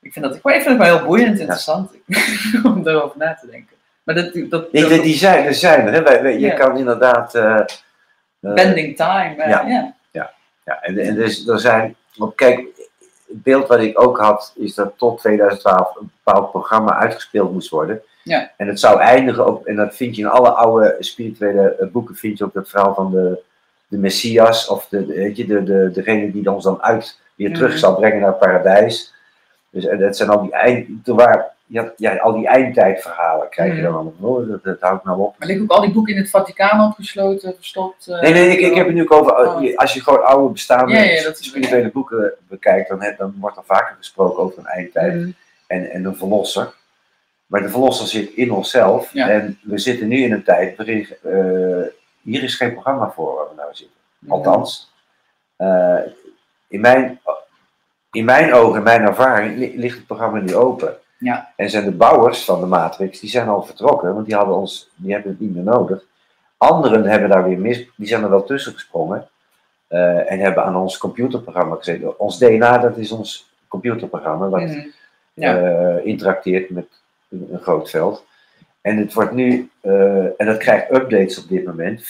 [0.00, 1.90] Ik vind dat ik, vind het wel heel boeiend, interessant
[2.64, 3.76] om daarover na te denken.
[4.02, 6.04] Maar dat, dat, Die, dat- die, die zijn er, zijn er.
[6.22, 6.28] Hè?
[6.28, 7.32] Je kan inderdaad.
[8.40, 9.34] Bending time.
[9.42, 9.94] eh, ja.
[10.12, 10.32] ja.
[10.64, 11.96] Ja, en, en dus, er zijn.
[12.16, 12.58] want Kijk,
[13.28, 17.68] het beeld wat ik ook had, is dat tot 2012 een bepaald programma uitgespeeld moest
[17.70, 18.02] worden.
[18.24, 18.50] Ja.
[18.56, 22.14] En het zou eindigen ook, en dat vind je in alle oude spirituele eh, boeken,
[22.16, 23.38] vind je ook dat verhaal van de,
[23.88, 27.70] de Messias, of de, weet je, de, de, degene die ons dan uit weer terug
[27.70, 27.78] Mhm.
[27.78, 29.12] zal brengen naar het paradijs.
[29.70, 33.82] Dus en dat zijn al die eind, waren, ja, ja, al die eindtijdverhalen krijg je
[33.82, 33.92] Mhm.
[33.92, 34.46] dan allemaal.
[34.46, 35.34] Dat, dat houdt nou op.
[35.38, 38.06] Maar liggen ook al die boeken in het Vaticaan opgesloten, verstopt?
[38.08, 39.76] eh, Nee, nee, ik, ik heb het nu ook over, Oh.
[39.76, 43.94] als je gewoon oude bestaande Ja, ja, spirituele boeken bekijkt, dan, dan wordt er vaker
[43.98, 45.30] gesproken over een eindtijd Mhm.
[45.66, 46.72] en, en een verlosser.
[47.46, 49.28] Maar de verlosser zit in onszelf Ja.
[49.28, 51.86] en we zitten nu in een tijd waarin, eh,
[52.22, 53.96] hier is geen programma voor waar we nou zitten.
[54.28, 54.92] Althans,
[55.56, 55.98] eh,
[56.68, 57.20] in, mijn,
[58.12, 60.96] in mijn ogen, in mijn ervaring, li- ligt het programma nu open.
[61.18, 61.52] Ja.
[61.56, 64.90] En zijn de bouwers van de Matrix, die zijn al vertrokken, want die, hadden ons,
[64.96, 66.02] die hebben het niet meer nodig.
[66.56, 69.28] Anderen hebben daar weer mis, die zijn er wel tussen gesprongen.
[69.88, 72.18] eh, en hebben aan ons computerprogramma gezeten.
[72.18, 74.76] Ons DNA, dat is ons computerprogramma, wat.
[75.34, 75.58] Ja.
[75.58, 76.86] eh, interacteert met
[77.34, 78.24] een, een groot veld.
[78.80, 82.02] En het wordt nu, eh, en dat krijgt updates op dit moment.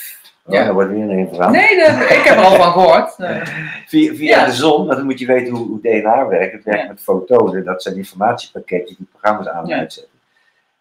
[0.46, 0.64] Oh, Ja.
[0.64, 1.50] daar wordt weer een verhaal.
[1.50, 3.14] Nee, dat- ik heb er al van gehoord.
[3.18, 3.46] Eh,
[3.86, 4.44] Via, via Ja.
[4.46, 6.52] de zon, want dan moet je weten hoe, hoe DNA werkt.
[6.52, 6.88] Het werkt Ja.
[6.88, 9.78] met fotonen, dat zijn informatiepakketjes die programma's aan en Ja.
[9.78, 10.12] uitzetten.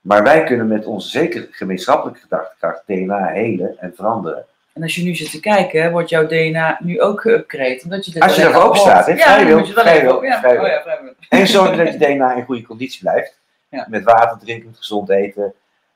[0.02, 4.46] Maar wij kunnen met onze zeker gemeenschappelijke gedachtekracht DNA helen en veranderen.
[4.74, 7.82] En als je nu zit te kijken, wordt jouw DNA nu ook geüpgrade.
[7.84, 9.12] Omdat je dit Als je open staat, hè?
[9.14, 10.36] Ja, Vrij dan wil, moet je wel vrij even- wil, ja.
[10.36, 10.66] Oh wil.
[10.66, 10.84] ja.
[11.30, 13.38] En zorgen dat je DNA in goede conditie blijft.
[13.74, 13.86] Ja.
[13.89, 15.53] Met water drinken, met gezond eten.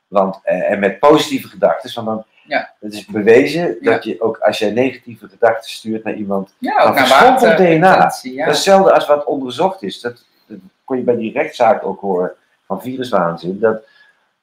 [0.08, 1.94] Want, eh, en met positieve gedachten.
[1.94, 2.74] Want dan, Ja.
[2.80, 6.54] het is bewezen dat je ook als je negatieve gedachten stuurt naar iemand.
[6.58, 7.66] Ja, Dan ook naar verschrompelt water.
[7.66, 7.98] DNA.
[8.00, 10.00] Dat is hetzelfde als wat onderzocht is.
[10.00, 12.32] Dat, dat kon je bij die rechtszaak ook horen
[12.66, 13.58] van viruswaanzin.
[13.60, 13.80] Dat op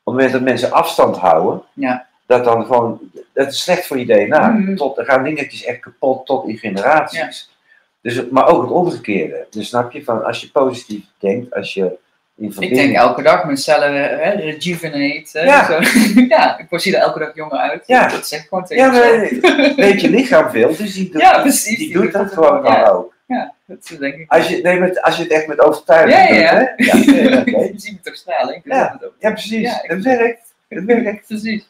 [0.04, 2.06] het moment dat mensen afstand houden, Ja.
[2.26, 3.00] dat dan gewoon,
[3.34, 4.48] dat is slecht voor je DNA.
[4.48, 4.76] Mhm.
[4.76, 7.54] Tot, er gaan dingetjes echt kapot tot in generaties.
[8.02, 9.48] Dus, maar ook het omgekeerde.
[9.50, 11.98] Dus snap je, van als je positief denkt, als je
[12.38, 15.30] in Ik denk elke dag mijn cellen hè, rejuvenate.
[15.40, 15.66] Hè, Ja.
[15.66, 15.80] Zo.
[16.36, 17.84] ja, ik zie er elke dag jonger uit.
[17.88, 18.08] Ja.
[18.08, 21.78] Dat zeg ik gewoon tegen Ja, weet je lichaam veel, dus die doet, Ja, precies,
[21.78, 22.88] die die doet doet dat het gewoon wel, ja.
[22.90, 23.14] ook.
[23.28, 24.32] Ja, dat denk ik.
[24.32, 26.54] Als je, nee, met, als je het echt met overtuiging Ja, doet, ja.
[26.54, 26.62] hè?
[26.86, 28.56] Ja, nee, je ziet me toch.
[28.56, 28.92] Ik doe Ja.
[28.94, 29.14] het ook.
[29.20, 29.62] ja, precies.
[29.62, 30.54] Ja, het werkt.
[30.68, 31.28] Het werkt.
[31.28, 31.68] Precies.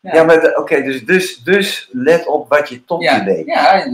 [0.00, 3.86] Ja, maar oké, dus, dus, dus let op wat je tot je ja,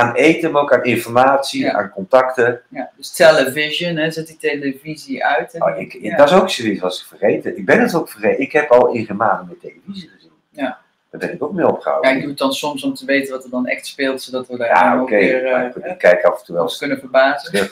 [0.00, 1.72] Aan eten, maar ook aan informatie, Ja.
[1.72, 2.62] aan contacten.
[2.68, 5.54] ja, dus television, hè, zet die televisie uit.
[5.54, 6.16] En Oh, ik, ja.
[6.16, 7.56] Dat is ook zoiets was ik vergeten.
[7.56, 8.40] Ik ben het ook vergeten.
[8.40, 10.30] Ik heb al in gemaanden met televisie gezien.
[10.50, 10.78] Ja.
[11.10, 12.10] Daar ben ik ook mee Ja, opgehouden.
[12.12, 14.56] ik doe het dan soms om te weten wat er dan echt speelt, zodat we
[14.56, 17.68] daar Ja, ook weer eh, ik kijk af en toe wel kunnen verbazen.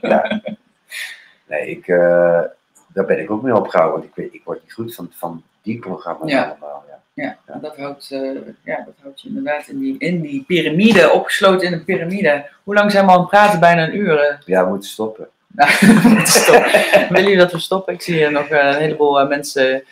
[0.00, 0.40] ja.
[1.48, 2.40] Nee, ik, eh,
[2.88, 3.98] daar ben ik ook mee opgehouden.
[4.00, 6.44] Want ik, weet, ik word niet goed van, van die programma's Ja.
[6.44, 6.84] allemaal.
[6.88, 6.99] Ja.
[7.22, 8.20] Ja, en dat houdt, eh,
[8.64, 12.46] ja, dat houdt je inderdaad in die, in die piramide, opgesloten in een piramide.
[12.64, 13.60] Hoe lang zijn we al aan het praten?
[13.60, 14.18] Bijna een uur.
[14.18, 14.36] eh.
[14.44, 15.28] ja, we moeten stoppen.
[15.46, 15.70] Nou,
[16.02, 16.70] we moeten stoppen.
[17.08, 17.94] Willen jullie dat we stoppen?
[17.94, 19.82] Ik zie hier nog eh, een heleboel mensen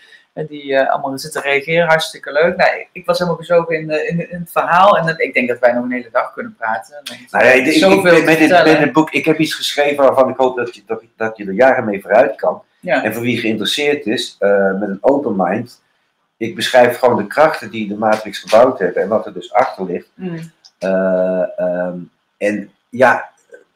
[0.49, 1.87] die allemaal zitten reageren.
[1.87, 2.57] Hartstikke leuk.
[2.57, 4.99] Nou, ik, was helemaal gezogen in, in, in het verhaal.
[4.99, 6.95] En dat- ik denk dat wij nog een hele dag kunnen praten.
[7.31, 10.75] Nou ja, ik, ben- met, met boek, ik heb iets geschreven waarvan ik hoop dat
[10.75, 12.63] je, dat, dat je er jaren mee vooruit kan.
[12.81, 13.05] Ja.
[13.05, 14.37] En voor wie geïnteresseerd is,
[14.79, 15.83] met een open mind.
[16.39, 19.85] Ik beschrijf gewoon de krachten die de Matrix gebouwd hebben en wat er dus achter
[19.85, 20.09] ligt.
[20.15, 20.39] Mm.
[20.79, 21.97] Eh, ehm,
[22.37, 23.31] en ja,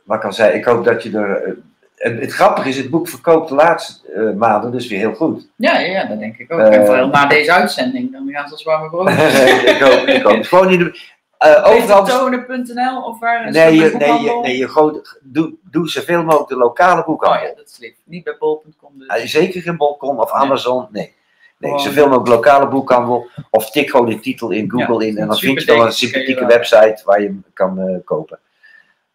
[0.04, 1.42] wat ik al zei, ik hoop dat je er.
[1.42, 1.52] eh,
[1.96, 5.48] en het grappige is, het boek verkoopt de laatste eh, maanden dus weer heel goed.
[5.56, 6.58] Ja, ja, ja, dat denk ik ook.
[6.60, 6.74] Eh.
[6.78, 9.08] en vooral na deze uitzending, dan gaan ze als warme brood.
[9.08, 10.44] ik hoop, ik hoop.
[10.44, 11.00] Gewoon in de.
[11.64, 12.02] overal.
[12.02, 13.48] Petertonen.nl of waar?
[13.48, 17.06] is Nee, je, nee, je, nee je gooit, doe, doe zoveel mogelijk de lokale Oh
[17.06, 17.48] boekhandel.
[17.48, 17.94] ja, dat is lief.
[18.04, 19.08] Niet bij bol.com dus.
[19.08, 20.30] Ah, Zeker geen Bolcom of.
[20.32, 21.02] Amazon, nee.
[21.02, 21.14] Nee,
[21.68, 23.26] Gewoon- zoveel mogelijk lokale boekhandel.
[23.50, 25.92] Of tik gewoon die titel in Google Ja, in en dan vind je wel een
[25.92, 28.38] sympathieke website waar je hem kan eh, kopen.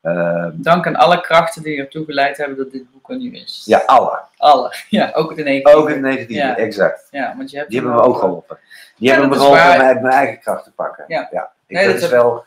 [0.02, 3.62] Ehm, Dank aan alle krachten die ertoe geleid hebben dat dit boek er nu is.
[3.66, 4.20] ja, alle.
[4.38, 4.74] Alle.
[4.90, 5.78] Ja, ook de negatieve.
[5.82, 6.58] Ook het negatieve, Ja.
[6.58, 7.08] exact.
[7.12, 8.58] Ja, want je hebt Die hem hebben me ook geholpen.
[8.98, 11.06] Die Ja, hebben me geholpen om mijn eigen kracht te pakken.
[11.08, 11.22] Ja.
[11.32, 11.32] Ik,
[11.68, 12.46] Nee, dat dat is heb- wel.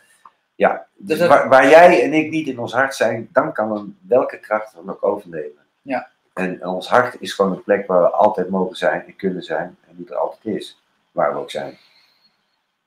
[0.54, 3.76] Ja, dus dat- waar, waar jij en ik niet in ons hart zijn, dan kan
[3.76, 5.60] een, welke kracht dan ook overleven.
[5.82, 6.08] Ja.
[6.34, 9.76] En ons hart is gewoon een plek waar we altijd mogen zijn en kunnen zijn.
[9.88, 10.80] En die er altijd is,
[11.12, 11.78] waar we ook zijn.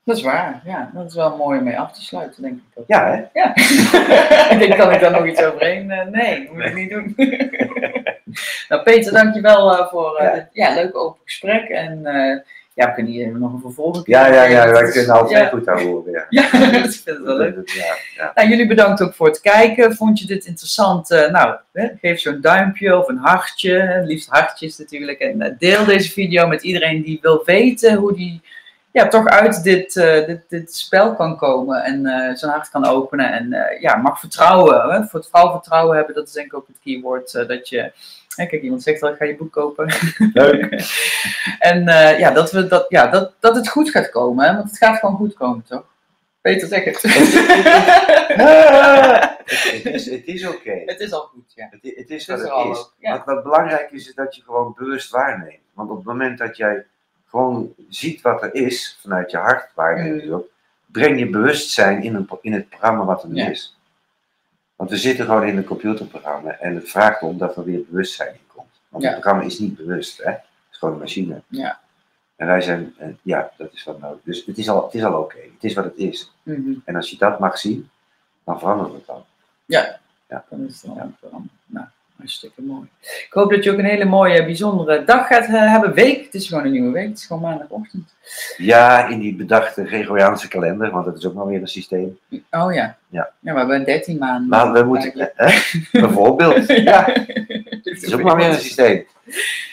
[0.05, 0.61] Dat is waar.
[0.65, 2.63] Ja, dat is wel mooi om mee af te sluiten, denk ik.
[2.73, 2.83] ook.
[2.87, 3.39] Ja, hè?
[3.41, 3.55] Ja.
[4.53, 5.91] ik denk, kan ik daar nog iets overheen?
[5.91, 7.13] Eh, nee, moet ik niet doen.
[8.69, 10.33] nou, Peter, dankjewel eh voor eh, Ja.
[10.33, 11.69] dit ja, leuk open gesprek.
[11.69, 12.01] En
[12.75, 15.81] ja, we kunnen hier nog een vervolg Ja, ja, ja, wij kunnen altijd goed aan
[15.81, 16.11] horen.
[16.11, 16.25] Ja.
[16.29, 16.41] Ja,
[16.81, 17.69] dat vind ik wel leuk.
[18.15, 18.31] Ja.
[18.35, 19.95] Nou, jullie bedankt ook voor het kijken.
[19.95, 21.11] Vond je dit interessant?
[21.11, 21.57] Eh, nou,
[22.01, 24.01] geef zo'n duimpje of een hartje.
[24.05, 25.19] Liefst hartjes natuurlijk.
[25.19, 28.41] En eh, deel deze video met iedereen die wil weten hoe die
[28.91, 31.83] ja, toch uit dit, eh, dit, dit spel kan komen.
[31.83, 33.31] En eh, zijn hart kan openen.
[33.31, 34.89] En ja, mag vertrouwen.
[34.89, 35.03] Hè?
[35.03, 37.31] Voor het vooral vertrouwen hebben, dat is denk ik ook het keyword.
[37.31, 37.91] dat je,
[38.35, 39.93] hè, kijk, iemand zegt al, ik ga je boek kopen.
[40.33, 40.71] Leuk.
[41.59, 44.45] en eh, ja, dat, we, dat, ja dat, dat het goed gaat komen.
[44.45, 44.55] Hè?
[44.55, 45.83] Want het gaat gewoon goed komen, toch?
[46.41, 47.01] Peter, zeg het.
[49.45, 50.81] Het is, het is oké.
[50.85, 51.67] het is al goed, ja.
[51.71, 52.77] Het, is Het wat is het is.
[52.77, 53.11] ook, ja.
[53.17, 55.59] Wat, wat belangrijk is, is dat je gewoon bewust waarneemt.
[55.73, 56.85] Want op het moment dat jij
[57.27, 60.43] gewoon ziet wat er is, vanuit je hart waarneemt, Mm.
[60.85, 63.49] breng je bewustzijn in, een, in het programma wat er nu Ja.
[63.49, 63.77] is.
[64.75, 68.33] Want we zitten gewoon in een computerprogramma en het vraagt om dat er weer bewustzijn
[68.33, 68.67] in komt.
[68.89, 69.09] Want Ja.
[69.09, 70.31] het programma is niet bewust, hè?
[70.31, 71.41] het is gewoon een machine.
[71.47, 71.79] Ja.
[72.35, 74.19] En wij zijn, eh, ja, dat is wat nodig.
[74.23, 76.31] Dus het is al, het is al oké, het is wat het is.
[76.43, 76.73] Mhm.
[76.85, 77.89] En als je dat mag zien,
[78.43, 79.25] dan verandert het dan.
[80.49, 81.53] Dan is het wel veranderd.
[81.65, 82.87] Nou, hartstikke mooi.
[83.01, 85.93] Ik hoop dat je ook een hele mooie, bijzondere dag gaat eh, hebben.
[85.93, 86.23] Week.
[86.25, 87.07] Het is gewoon een nieuwe week.
[87.07, 88.13] Het is gewoon maandagochtend.
[88.57, 92.19] Ja, in die bedachte Gregoriaanse kalender, want dat is ook nog weer een systeem.
[92.51, 92.97] Oh ja.
[93.09, 93.31] Ja.
[93.39, 94.47] Ja, we hebben 13 maanden.
[94.49, 95.59] Maar we moeten, hè?
[95.91, 99.05] bijvoorbeeld, ja, Het dat is ook maar weer een systeem.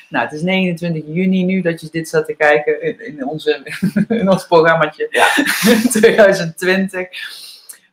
[0.09, 3.61] Nou, het is 29 juni nu dat je dit zat te kijken in, in, onze,
[4.09, 5.29] in ons programmaatje Ja.
[6.01, 7.09] 2020.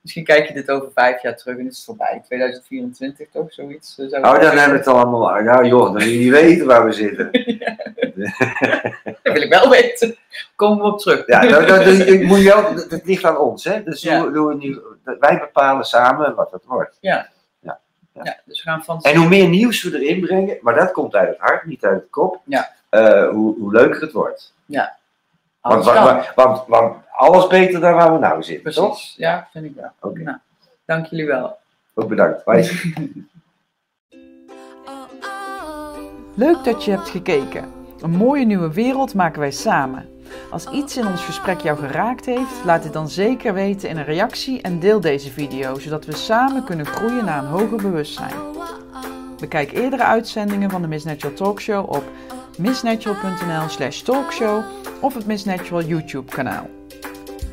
[0.07, 2.21] Misschien kijk je dit over vijf jaar terug en is het voorbij.
[2.25, 3.97] 2024 toch, zoiets?
[3.99, 4.59] eh, zou Oh, dan zeggen.
[4.59, 5.43] hebben we het allemaal.
[5.43, 7.29] Ja, joh, dan wil je niet weten waar we zitten.
[9.23, 10.15] Dat wil ik wel weten.
[10.55, 11.23] Komen we op terug.
[11.27, 13.83] Ja, dat, dat, dat- moet je wel, dat, dat ligt aan ons, hè?
[13.83, 14.31] Dus Ja.
[14.31, 16.97] hoe, nu, dat wij bepalen samen wat het wordt.
[17.01, 17.29] Ja,
[18.45, 19.01] dus we gaan van...
[19.01, 21.99] En hoe meer nieuws we erin brengen, maar dat komt uit het hart, niet uit
[22.01, 22.69] het kop, Ja.
[22.89, 24.53] eh, hoe, hoe leuker het wordt.
[24.69, 24.89] Alles
[25.61, 28.87] Want, want, want, want alles beter dan waar we nou zitten, toch?
[28.87, 29.91] Precies, ja, vind ik wel.
[29.99, 30.21] Oké.
[30.21, 30.37] Nou,
[30.85, 31.57] dank jullie wel.
[31.93, 32.43] Ook bedankt.
[32.43, 32.95] Bye.
[36.35, 37.71] Leuk dat je hebt gekeken.
[38.01, 40.09] Een mooie nieuwe wereld maken wij samen.
[40.51, 44.05] Als iets in ons gesprek jou geraakt heeft, laat dit dan zeker weten in een
[44.05, 48.33] reactie en deel deze video, zodat we samen kunnen groeien naar een hoger bewustzijn.
[49.39, 52.03] Bekijk eerdere uitzendingen van de Miss Natural Talkshow op
[52.57, 54.63] missnatural.nl slash talkshow
[55.01, 56.69] of het Miss Natural YouTube kanaal.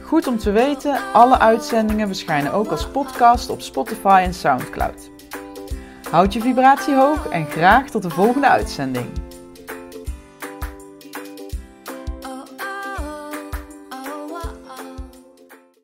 [0.03, 5.11] Goed om te weten, alle uitzendingen verschijnen ook als podcast op Spotify en Soundcloud.
[6.11, 9.24] Houd je vibratie hoog en graag tot de volgende uitzending.